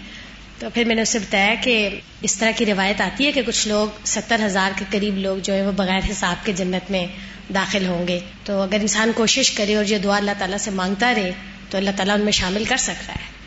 [0.58, 1.88] تو پھر میں نے اسے بتایا کہ
[2.22, 5.54] اس طرح کی روایت آتی ہے کہ کچھ لوگ ستر ہزار کے قریب لوگ جو
[5.54, 7.06] ہے وہ بغیر حساب کے جنت میں
[7.54, 11.14] داخل ہوں گے۔ تو اگر انسان کوشش کرے اور یہ دعا اللہ تعالیٰ سے مانگتا
[11.14, 11.32] رہے،
[11.70, 13.37] تو اللہ تعالیٰ ان میں شامل کر سکتا ہے۔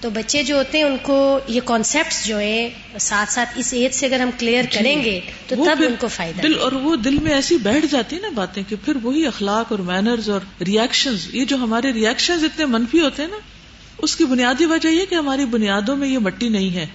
[0.00, 3.94] تو بچے جو ہوتے ہیں ان کو یہ کانسیپٹ جو ہے ساتھ ساتھ اس ایج
[3.94, 6.96] سے اگر ہم کلیئر جی، کریں گے تو تب ان کو فائدہ دل اور وہ
[6.96, 10.40] دل میں ایسی بیٹھ جاتی ہے نا باتیں کہ پھر وہی اخلاق اور مینرز اور
[10.66, 13.36] ریئیکشن یہ جو ہمارے ریئیکشن اتنے منفی ہوتے ہیں نا
[13.98, 16.86] اس کی بنیادی وجہ یہ کہ ہماری بنیادوں میں یہ مٹی نہیں ہے۔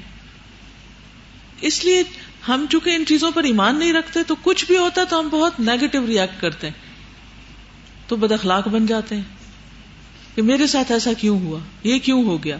[1.61, 2.03] اس لیے
[2.47, 5.59] ہم چونکہ ان چیزوں پر ایمان نہیں رکھتے تو کچھ بھی ہوتا تو ہم بہت
[5.59, 6.73] نیگیٹو ریئیکٹ کرتے ہیں۔
[8.07, 9.23] تو بد اخلاق بن جاتے ہیں۔
[10.35, 12.57] کہ میرے ساتھ ایسا کیوں ہوا؟ یہ کیوں ہو گیا؟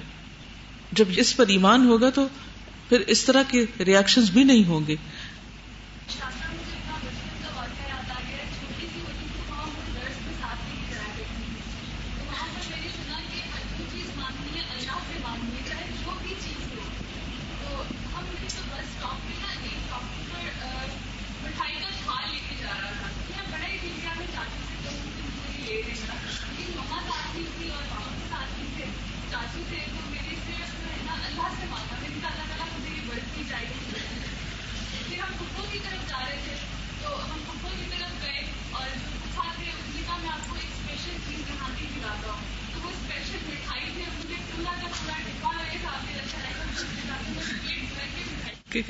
[0.96, 2.28] جب اس پر ایمان ہوگا تو
[2.90, 4.96] پھر اس طرح کے ریئیکشن بھی نہیں ہوں گے۔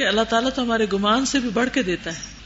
[0.06, 2.45] کہ اللہ تعالیٰ تو ہمارے گمان سے بھی بڑھ کے دیتا ہے۔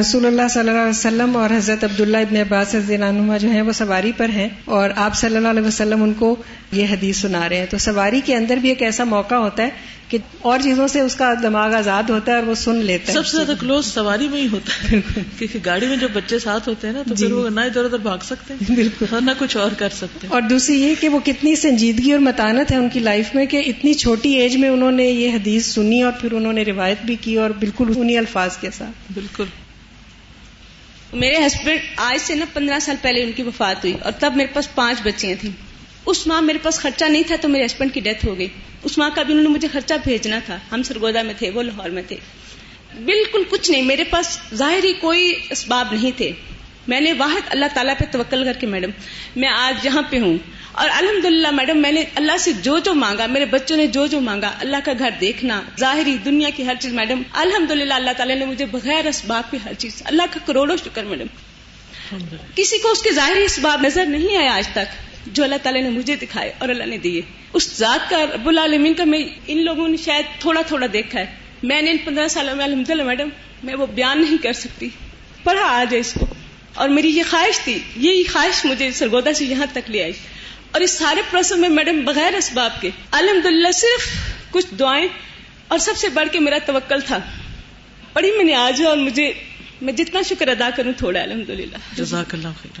[0.00, 3.72] رسول اللہ صلی اللہ علیہ وسلم اور حضرت عبداللہ ابن عباس عنما جو ہیں وہ
[3.72, 6.36] سواری پر ہیں اور آپ صلی اللہ علیہ وسلم ان کو
[6.72, 9.68] یہ حدیث سنا رہے ہیں۔ تو سواری کے اندر بھی ایک ایسا موقع ہوتا ہے
[10.08, 13.12] کہ اور چیزوں سے اس کا دماغ آزاد ہوتا ہے اور وہ سن لیتا ہے
[13.12, 15.00] سب سے زیادہ کلوز سواری میں ہی ہوتا ہے۔
[15.38, 17.84] کیونکہ گاڑی میں جب بچے ساتھ ہوتے ہیں نا تو پھر جی۔ وہ نہ ادھر
[17.84, 21.08] ادھر بھاگ سکتے ہیں بالکل۔ نہ کچھ اور کر سکتے ہیں۔ اور دوسری یہ کہ
[21.08, 24.68] وہ کتنی سنجیدگی اور متانت ہے ان کی لائف میں کہ اتنی چھوٹی ایج میں
[24.68, 28.18] انہوں نے یہ حدیث سنی اور پھر انہوں نے روایت بھی کی اور بالکل انہیں
[28.18, 29.44] الفاظ کے ساتھ۔ بالکل۔
[31.12, 34.54] میرے ہسبینڈ آج سے نا پندرہ سال پہلے ان کی وفات ہوئی اور تب میرے
[34.54, 35.50] پاس پانچ بچیاں تھیں۔
[36.06, 38.46] اس ماں میرے پاس خرچہ نہیں تھا تو میرے ہسبینڈ کی ڈیتھ ہو گئی۔
[38.82, 41.62] اس ماں کا بھی انہوں نے مجھے خرچہ بھیجنا تھا۔ ہم سرگودا میں تھے، وہ
[41.62, 42.16] لاہور میں تھے۔
[43.04, 46.30] بالکل کچھ نہیں، میرے پاس ظاہری کوئی اسباب نہیں تھے۔
[46.88, 48.90] میں نے واحد اللہ تعالیٰ پہ توکل کر کے میڈم
[49.36, 50.36] میں آج یہاں پہ ہوں
[50.72, 54.06] اور الحمد للہ میڈم میں نے اللہ سے جو جو مانگا میرے بچوں نے جو
[54.06, 58.16] جو مانگا اللہ کا گھر دیکھنا ظاہری دنیا کی ہر چیز میڈم الحمد للہ اللہ
[58.16, 61.26] تعالیٰ نے مجھے بغیر اسباب کی ہر چیز اللہ کا کروڑوں شکر میڈم
[62.54, 65.90] کسی کو اس کے ظاہری اسباب نظر نہیں آیا آج تک جو اللہ تعالیٰ نے
[65.90, 67.20] مجھے دکھائے اور اللہ نے دیے
[67.52, 71.26] اس ذات کا رب العالمین کا میں ان لوگوں نے شاید تھوڑا تھوڑا دیکھا ہے
[71.62, 73.28] میں نے ان پندرہ سالوں میں الحمد للہ میڈم
[73.62, 74.88] میں وہ بیان نہیں کر سکتی
[75.44, 76.26] پڑھا آ جائے اس کو
[76.76, 80.12] اور میری یہ خواہش تھی، یہی خواہش مجھے سرگودا سے یہاں تک لے آئی۔
[80.70, 84.08] اور اس سارے پروسیس میں میڈم بغیر اسباب کے الحمد للہ صرف
[84.50, 85.08] کچھ دعائیں
[85.68, 87.18] اور سب سے بڑھ کے میرا توکل تھا۔
[88.12, 89.32] پڑھی میں نے آج اور مجھے،
[89.80, 92.80] میں جتنا شکر ادا کروں، تھوڑا الحمد للہ جزاک اللہ خیر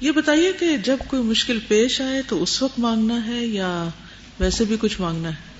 [0.00, 3.88] یہ بتائیے کہ جب کوئی مشکل پیش آئے تو اس وقت مانگنا ہے یا
[4.40, 5.58] ویسے بھی کچھ مانگنا ہے؟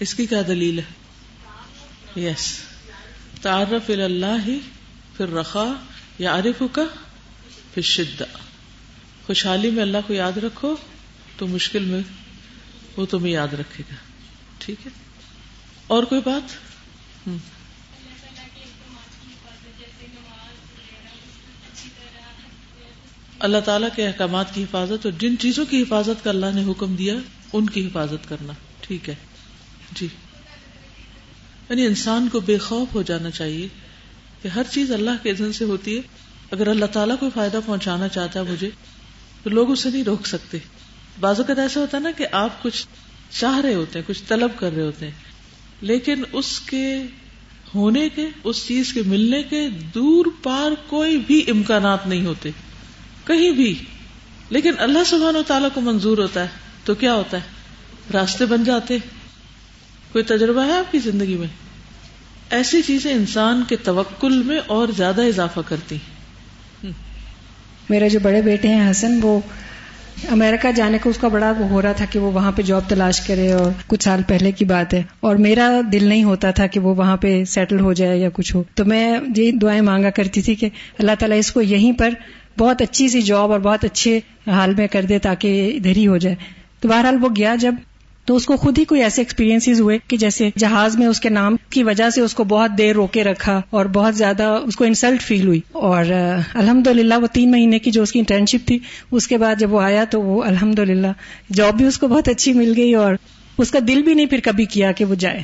[0.00, 1.04] اس کی کیا دلیل ہے؟
[2.20, 2.58] یس
[3.44, 4.58] تعارف اللہ ہی
[5.16, 5.64] پھر رخا
[6.18, 6.82] یا عارف کا
[7.74, 8.24] پھر شدہ
[9.26, 10.76] خوشحالی میں اللہ کو یاد رکھو
[11.36, 12.00] تو مشکل میں
[12.96, 13.94] وہ تمہیں یاد رکھے گا۔
[14.58, 14.90] ٹھیک ہے؟
[15.86, 16.56] اور کوئی بات؟
[23.38, 26.96] اللہ تعالیٰ کے احکامات کی حفاظت اور جن چیزوں کی حفاظت کا اللہ نے حکم
[26.96, 27.14] دیا،
[27.52, 29.14] ان کی حفاظت کرنا۔ ٹھیک ہے؟
[29.92, 30.08] جی۔
[31.70, 33.68] یعنی انسان کو بے خوف ہو جانا چاہیے
[34.42, 36.02] کہ ہر چیز اللہ کے عزن سے ہوتی ہے۔
[36.50, 38.70] اگر اللہ تعالیٰ کوئی فائدہ پہنچانا چاہتا ہے مجھے،
[39.42, 40.58] تو لوگ اسے نہیں روک سکتے۔
[41.20, 42.86] بعض اوقات ایسا ہوتا ہے نا کہ آپ کچھ
[43.30, 45.12] چاہ رہے ہوتے ہیں، کچھ طلب کر رہے ہوتے ہیں،
[45.80, 47.02] لیکن اس کے
[47.74, 52.50] ہونے کے، اس چیز کے ملنے کے دور پار کوئی بھی امکانات نہیں ہوتے۔
[53.24, 53.78] کہیں بھی۔
[54.50, 56.48] لیکن اللہ سبحانہ و تعالیٰ کو منظور ہوتا ہے
[56.84, 57.42] تو کیا ہوتا ہے؟
[58.12, 58.96] راستے بن جاتے
[60.14, 61.46] کوئی تجربہ ہے آپ کی زندگی میں؟
[62.50, 65.96] ایسی چیزیں انسان کے توکل میں اور زیادہ اضافہ کرتی
[67.90, 69.40] میرے جو بڑے بیٹے ہیں حسن، وہ
[70.30, 73.20] امریکہ جانے کا اس کا بڑا ہو رہا تھا کہ وہ وہاں پہ جاب تلاش
[73.20, 76.80] کرے اور کچھ سال پہلے کی بات ہے۔ اور میرا دل نہیں ہوتا تھا کہ
[76.80, 80.42] وہ وہاں پہ سیٹل ہو جائے یا کچھ ہو۔ تو میں یہ دعائیں مانگا کرتی
[80.42, 82.10] تھی کہ اللہ تعالیٰ اس کو یہیں پر
[82.58, 86.16] بہت اچھی سی جاب اور بہت اچھے حال میں کر دے تاکہ ادھر ہی ہو
[86.16, 86.36] جائے۔
[86.80, 87.74] تو بہرحال وہ گیا جب
[88.24, 91.28] تو اس کو خود ہی کوئی ایسے ایکسپیرینس ہوئے کہ جیسے جہاز میں اس کے
[91.28, 94.84] نام کی وجہ سے اس کو بہت دیر روکے رکھا اور بہت زیادہ اس کو
[94.84, 96.04] انسلٹ فیل ہوئی اور
[96.54, 98.78] الحمد للہ وہ تین مہینے کی جو اس کی انٹرنشپ تھی،
[99.10, 101.12] اس کے بعد جب وہ آیا تو وہ الحمد للہ
[101.52, 103.14] جاب بھی اس کو بہت اچھی مل گئی اور
[103.58, 105.42] اس کا دل بھی نہیں پھر کبھی کیا کہ وہ جائے۔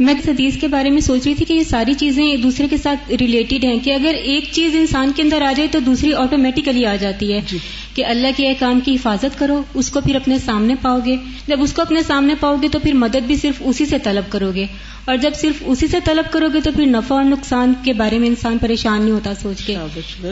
[0.00, 2.66] میں اس حدیث کے بارے میں سوچ رہی تھی کہ یہ ساری چیزیں ایک دوسرے
[2.68, 6.12] کے ساتھ ریلیٹڈ ہیں کہ اگر ایک چیز انسان کے اندر آ جائے تو دوسری
[6.14, 7.58] آٹومیٹیکلی آ جاتی ہے جی۔
[7.94, 11.62] کہ اللہ کے احکام کی حفاظت کرو اس کو پھر اپنے سامنے پاؤ گے جب
[11.62, 14.50] اس کو اپنے سامنے پاؤ گے تو پھر مدد بھی صرف اسی سے طلب کرو
[14.54, 14.66] گے
[15.04, 18.18] اور جب صرف اسی سے طلب کرو گے تو پھر نفع اور نقصان کے بارے
[18.18, 19.76] میں انسان پریشان نہیں ہوتا سوچ کے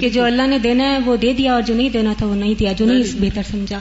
[0.01, 2.35] کہ جو اللہ نے دینا ہے وہ دے دیا اور جو نہیں دینا تھا وہ
[2.35, 3.79] نہیں دیا جو نہیں بہتر سمجھا۔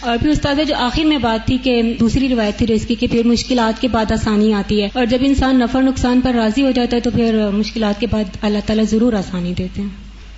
[0.00, 3.26] اور پھر استاد جو آخر میں بات تھی کہ دوسری روایت تھی رزق کی پھر
[3.26, 6.70] مشکلات کے بعد آسانی آتی ہے۔ اور جب انسان نفع اور نقصان پر راضی ہو
[6.70, 9.88] جاتا ہے تو پھر مشکلات کے بعد اللہ تعالیٰ ضرور آسانی دیتے ہیں۔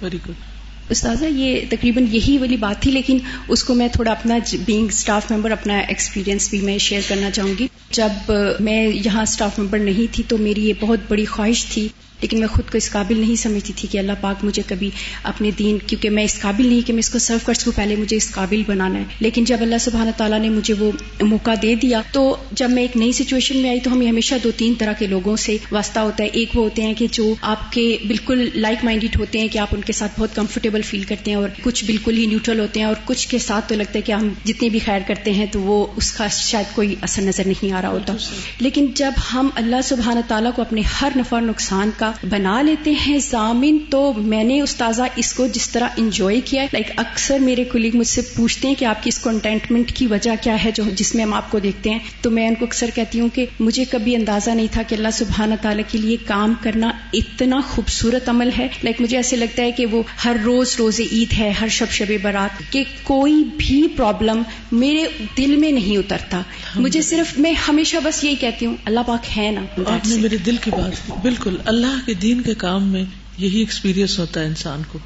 [0.02, 0.55] ویری گڈ
[0.90, 3.18] استاذہ، یہ تقریباً یہی والی بات تھی، لیکن
[3.48, 7.54] اس کو میں تھوڑا اپنا بینگ اسٹاف ممبر اپنا ایکسپیرینس بھی میں شیئر کرنا چاہوں
[7.58, 11.88] گی۔ جب میں یہاں اسٹاف ممبر نہیں تھی تو میری یہ بہت بڑی خواہش تھی
[12.20, 14.90] لیکن میں خود کو اس قابل نہیں سمجھتی تھی کہ اللہ پاک مجھے کبھی
[15.22, 17.96] اپنے دین کیونکہ میں اس قابل نہیں کہ میں اس کو سرو کر سکوں پہلے
[17.96, 20.92] مجھے اس قابل بنانا ہے۔ لیکن جب اللہ سبحانہ تعالیٰ نے مجھے وہ
[21.22, 24.50] موقع دے دیا تو جب میں ایک نئی سچویشن میں آئی تو ہمیں ہمیشہ دو
[24.56, 27.72] تین طرح کے لوگوں سے واسطہ ہوتا ہے۔ ایک وہ ہوتے ہیں کہ جو آپ
[27.72, 31.30] کے بالکل لائک مائنڈیڈ ہوتے ہیں کہ آپ ان کے ساتھ بہت کمفرٹیبل فیل کرتے
[31.30, 34.00] ہیں اور کچھ بالکل ہی نیوٹرل ہوتے ہیں اور کچھ کے ساتھ تو لگتا ہے
[34.00, 37.46] کہ ہم جتنی بھی خیر کرتے ہیں تو وہ اس کا شاید کوئی اثر نظر
[37.46, 38.12] نہیں آ رہا ہوتا۔
[38.60, 42.94] لیکن جب ہم اللہ سبحانہ تعالیٰ کو اپنے ہر نفع نقصان کا کا بنا لیتے
[43.06, 47.38] ہیں ضامن تو میں نے استاذہ اس کو جس طرح انجوائے کیا ہے لائک اکثر
[47.38, 50.70] میرے کلیگ مجھ سے پوچھتے ہیں کہ آپ کی اس کنٹینٹمنٹ کی وجہ کیا ہے
[50.74, 53.28] جو جس میں ہم آپ کو دیکھتے ہیں؟ تو میں ان کو اکثر کہتی ہوں
[53.34, 57.60] کہ مجھے کبھی اندازہ نہیں تھا کہ اللہ سبحانہ تعالیٰ کے لیے کام کرنا اتنا
[57.60, 61.50] خوبصورت عمل ہے۔ لائک مجھے ایسے لگتا ہے کہ وہ ہر روز روز عید ہے
[61.50, 64.42] ہر شب شب برات کہ کوئی بھی پرابلم
[64.72, 65.04] میرے
[65.36, 66.40] دل میں نہیں اترتا۔
[66.76, 70.36] مجھے صرف میں ہمیشہ بس یہی کہتی ہوں اللہ پاک ہے نا۔ آپ نے میرے
[70.36, 73.04] دل کی بات بالکل اللہ اللہ کے دین کے کام میں
[73.38, 74.98] یہی ایکسپیرئنس ہوتا ہے انسان کو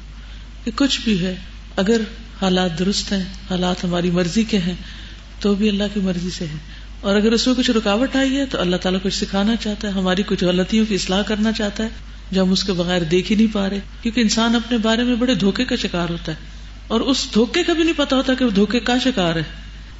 [0.63, 1.35] کہ کچھ بھی ہے،
[1.75, 2.01] اگر
[2.41, 4.75] حالات درست ہیں، حالات ہماری مرضی کے ہیں،
[5.39, 6.57] تو بھی اللہ کی مرضی سے ہے
[7.01, 9.93] اور اگر اس میں کچھ رکاوٹ آئی ہے، تو اللہ تعالیٰ کچھ سکھانا چاہتا ہے،
[9.93, 11.89] ہماری کچھ غلطیوں کی اصلاح کرنا چاہتا ہے،
[12.31, 15.15] جو ہم اس کے بغیر دیکھ ہی نہیں پا رہے۔ کیونکہ انسان اپنے بارے میں
[15.15, 16.37] بڑے دھوکے کا شکار ہوتا ہے۔
[16.87, 19.43] اور اس دھوکے کا بھی نہیں پتا ہوتا کہ وہ دھوکے کا شکار ہے۔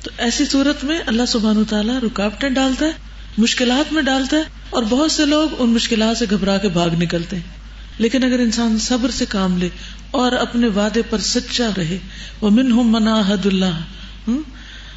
[0.04, 4.84] تو ایسی صورت میں اللہ سبحان تعالیٰ رکاوٹیں ڈالتا ہے مشکلات میں ڈالتا ہے اور
[4.84, 7.62] بہت سے لوگ ان مشکلات سے گھبرا کے بھاگ نکلتے ہیں۔
[7.98, 9.70] لیکن اگر انسان صبر سے کام لے
[10.12, 11.98] اور اپنے وعدے پر سچا رہے
[12.42, 14.30] وہ من ہوں منا حد اللہ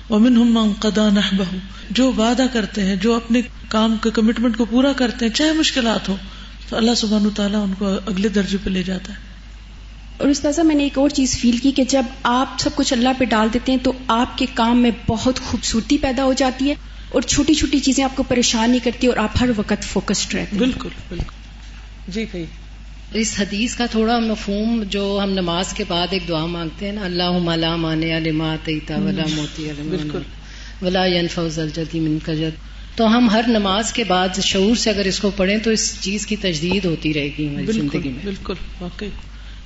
[0.09, 1.57] وہ من ہوں قدا نہ بہو
[1.91, 6.09] جو وعدہ کرتے ہیں، جو اپنے کام کے کمٹمنٹ کو پورا کرتے ہیں، چاہے مشکلات
[6.09, 6.17] ہو
[6.69, 9.19] تو اللہ سبحان تعالیٰ ان کو اگلے درجے پہ لے جاتا ہے۔
[10.17, 13.09] اور استاذہ، میں نے ایک اور چیز فیل کی کہ جب آپ سب کچھ اللہ
[13.19, 16.75] پہ ڈال دیتے ہیں، تو آپ کے کام میں بہت خوبصورتی پیدا ہو جاتی ہے۔
[17.15, 20.57] اور چھوٹی چھوٹی چیزیں آپ کو پریشان نہیں کرتی اور آپ ہر وقت فوکسڈ رہتے
[20.57, 22.45] بالکل بالکل۔ جی کہی
[23.13, 27.05] اس حدیث کا تھوڑا مفہوم جو ہم نماز کے بعد ایک دعا مانگتے ہیں نا
[27.05, 30.23] اللہ ملا مانے علما تیتا ولا موتی بالکل۔
[30.83, 32.63] ولا ينفوز الجدی من کجد
[32.97, 36.27] تو ہم ہر نماز کے بعد شعور سے اگر اس کو پڑھیں تو اس چیز
[36.27, 39.09] کی تجدید ہوتی رہے گی ہماری زندگی میں۔ بالکل واقعی۔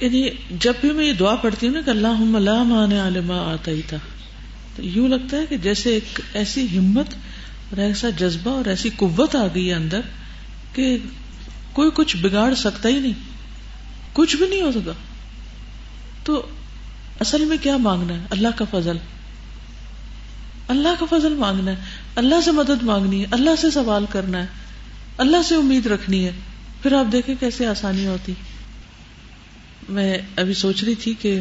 [0.00, 0.28] یعنی
[0.60, 3.80] جب بھی میں یہ دعا پڑھتی ہوں نا کہ اللہ لا مان علما آتا ہی
[3.86, 3.96] تھا
[4.76, 7.06] تو یوں لگتا ہے کہ جیسے ایک ایسی ہمت
[7.70, 10.00] اور ایسا جذبہ اور ایسی قوت آ گئی ہے اندر
[10.72, 10.98] کہ
[11.72, 13.12] کوئی کچھ بگاڑ سکتا ہی نہیں،
[14.12, 14.92] کچھ بھی نہیں ہو سکا۔
[16.24, 16.46] تو
[17.20, 18.96] اصل میں کیا مانگنا ہے؟ اللہ کا فضل۔
[20.68, 21.76] اللہ کا فضل مانگنا ہے۔
[22.16, 24.46] اللہ سے مدد مانگنی ہے، اللہ سے سوال کرنا ہے۔
[25.18, 26.30] اللہ سے امید رکھنی ہے۔
[26.82, 28.34] پھر آپ دیکھیں کیسے آسانی ہوتی۔
[29.88, 31.40] میں ابھی سوچ رہی تھی کہ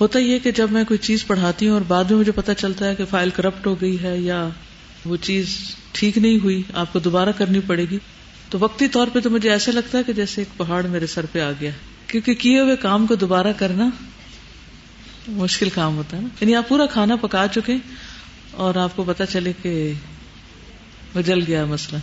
[0.00, 2.88] ہوتا یہ کہ جب میں کوئی چیز پڑھاتی ہوں اور بعد میں مجھے پتا چلتا
[2.88, 4.48] ہے کہ فائل کرپٹ ہو گئی ہے یا
[5.04, 7.98] وہ چیز ٹھیک نہیں ہوئی، آپ کو دوبارہ کرنی پڑے گی۔
[8.50, 11.26] تو وقتی طور پہ تو مجھے ایسا لگتا ہے کہ جیسے ایک پہاڑ میرے سر
[11.32, 11.70] پہ آ گیا۔
[12.06, 13.90] کیونکہ کیے ہوئے کام کو دوبارہ کرنا
[15.28, 17.74] مشکل کام ہوتا ہے نا۔ یعنی آپ پورا کھانا پکا چکے
[18.50, 19.92] اور آپ کو پتا چلے کہ
[21.14, 22.00] وہ جل گیا مسئلہ۔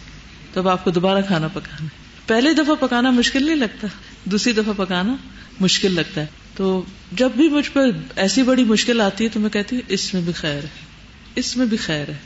[0.54, 1.88] تب آپ کو دوبارہ کھانا پکانا
[2.28, 3.88] پہلے دفعہ پکانا مشکل نہیں لگتا،
[4.26, 5.16] دوسری دفعہ پکانا
[5.60, 6.26] مشکل لگتا ہے۔
[6.56, 7.80] تو جب بھی مجھ پہ
[8.16, 10.88] ایسی بڑی مشکل آتی ہے تو میں کہتی ہوں، اس میں بھی خیر ہے۔
[11.36, 12.18] اس میں بھی خیر ہے۔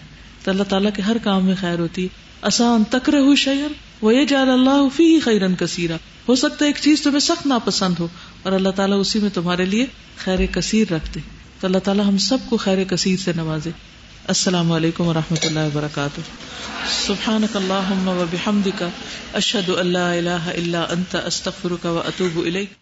[0.44, 4.14] تو اللہ تعالیٰ کے ہر کام میں خیر ہوتی ہے۔ آسان تکر ہو شعر وہ
[4.16, 8.08] یہ جال اللہ فی خیرن کثیرہ ہو سکتا ہے ایک چیز تمہیں سخت ناپسند ہو،
[8.44, 9.86] اور اللہ تعالیٰ اسی میں تمہارے لیے
[10.18, 11.20] خیر کثیر رکھ دے
[11.60, 13.72] تو اللہ تعالیٰ ہم سب کو خیر کثیر سے نوازے۔
[14.28, 16.22] السلام علیکم و رحمۃ اللہ وبرکاتہ۔
[17.06, 18.90] سبحان اللہ و بحمد کا
[19.34, 22.81] اشد اللہ اللہ اللہ انت استفر کا و اطوب علیہ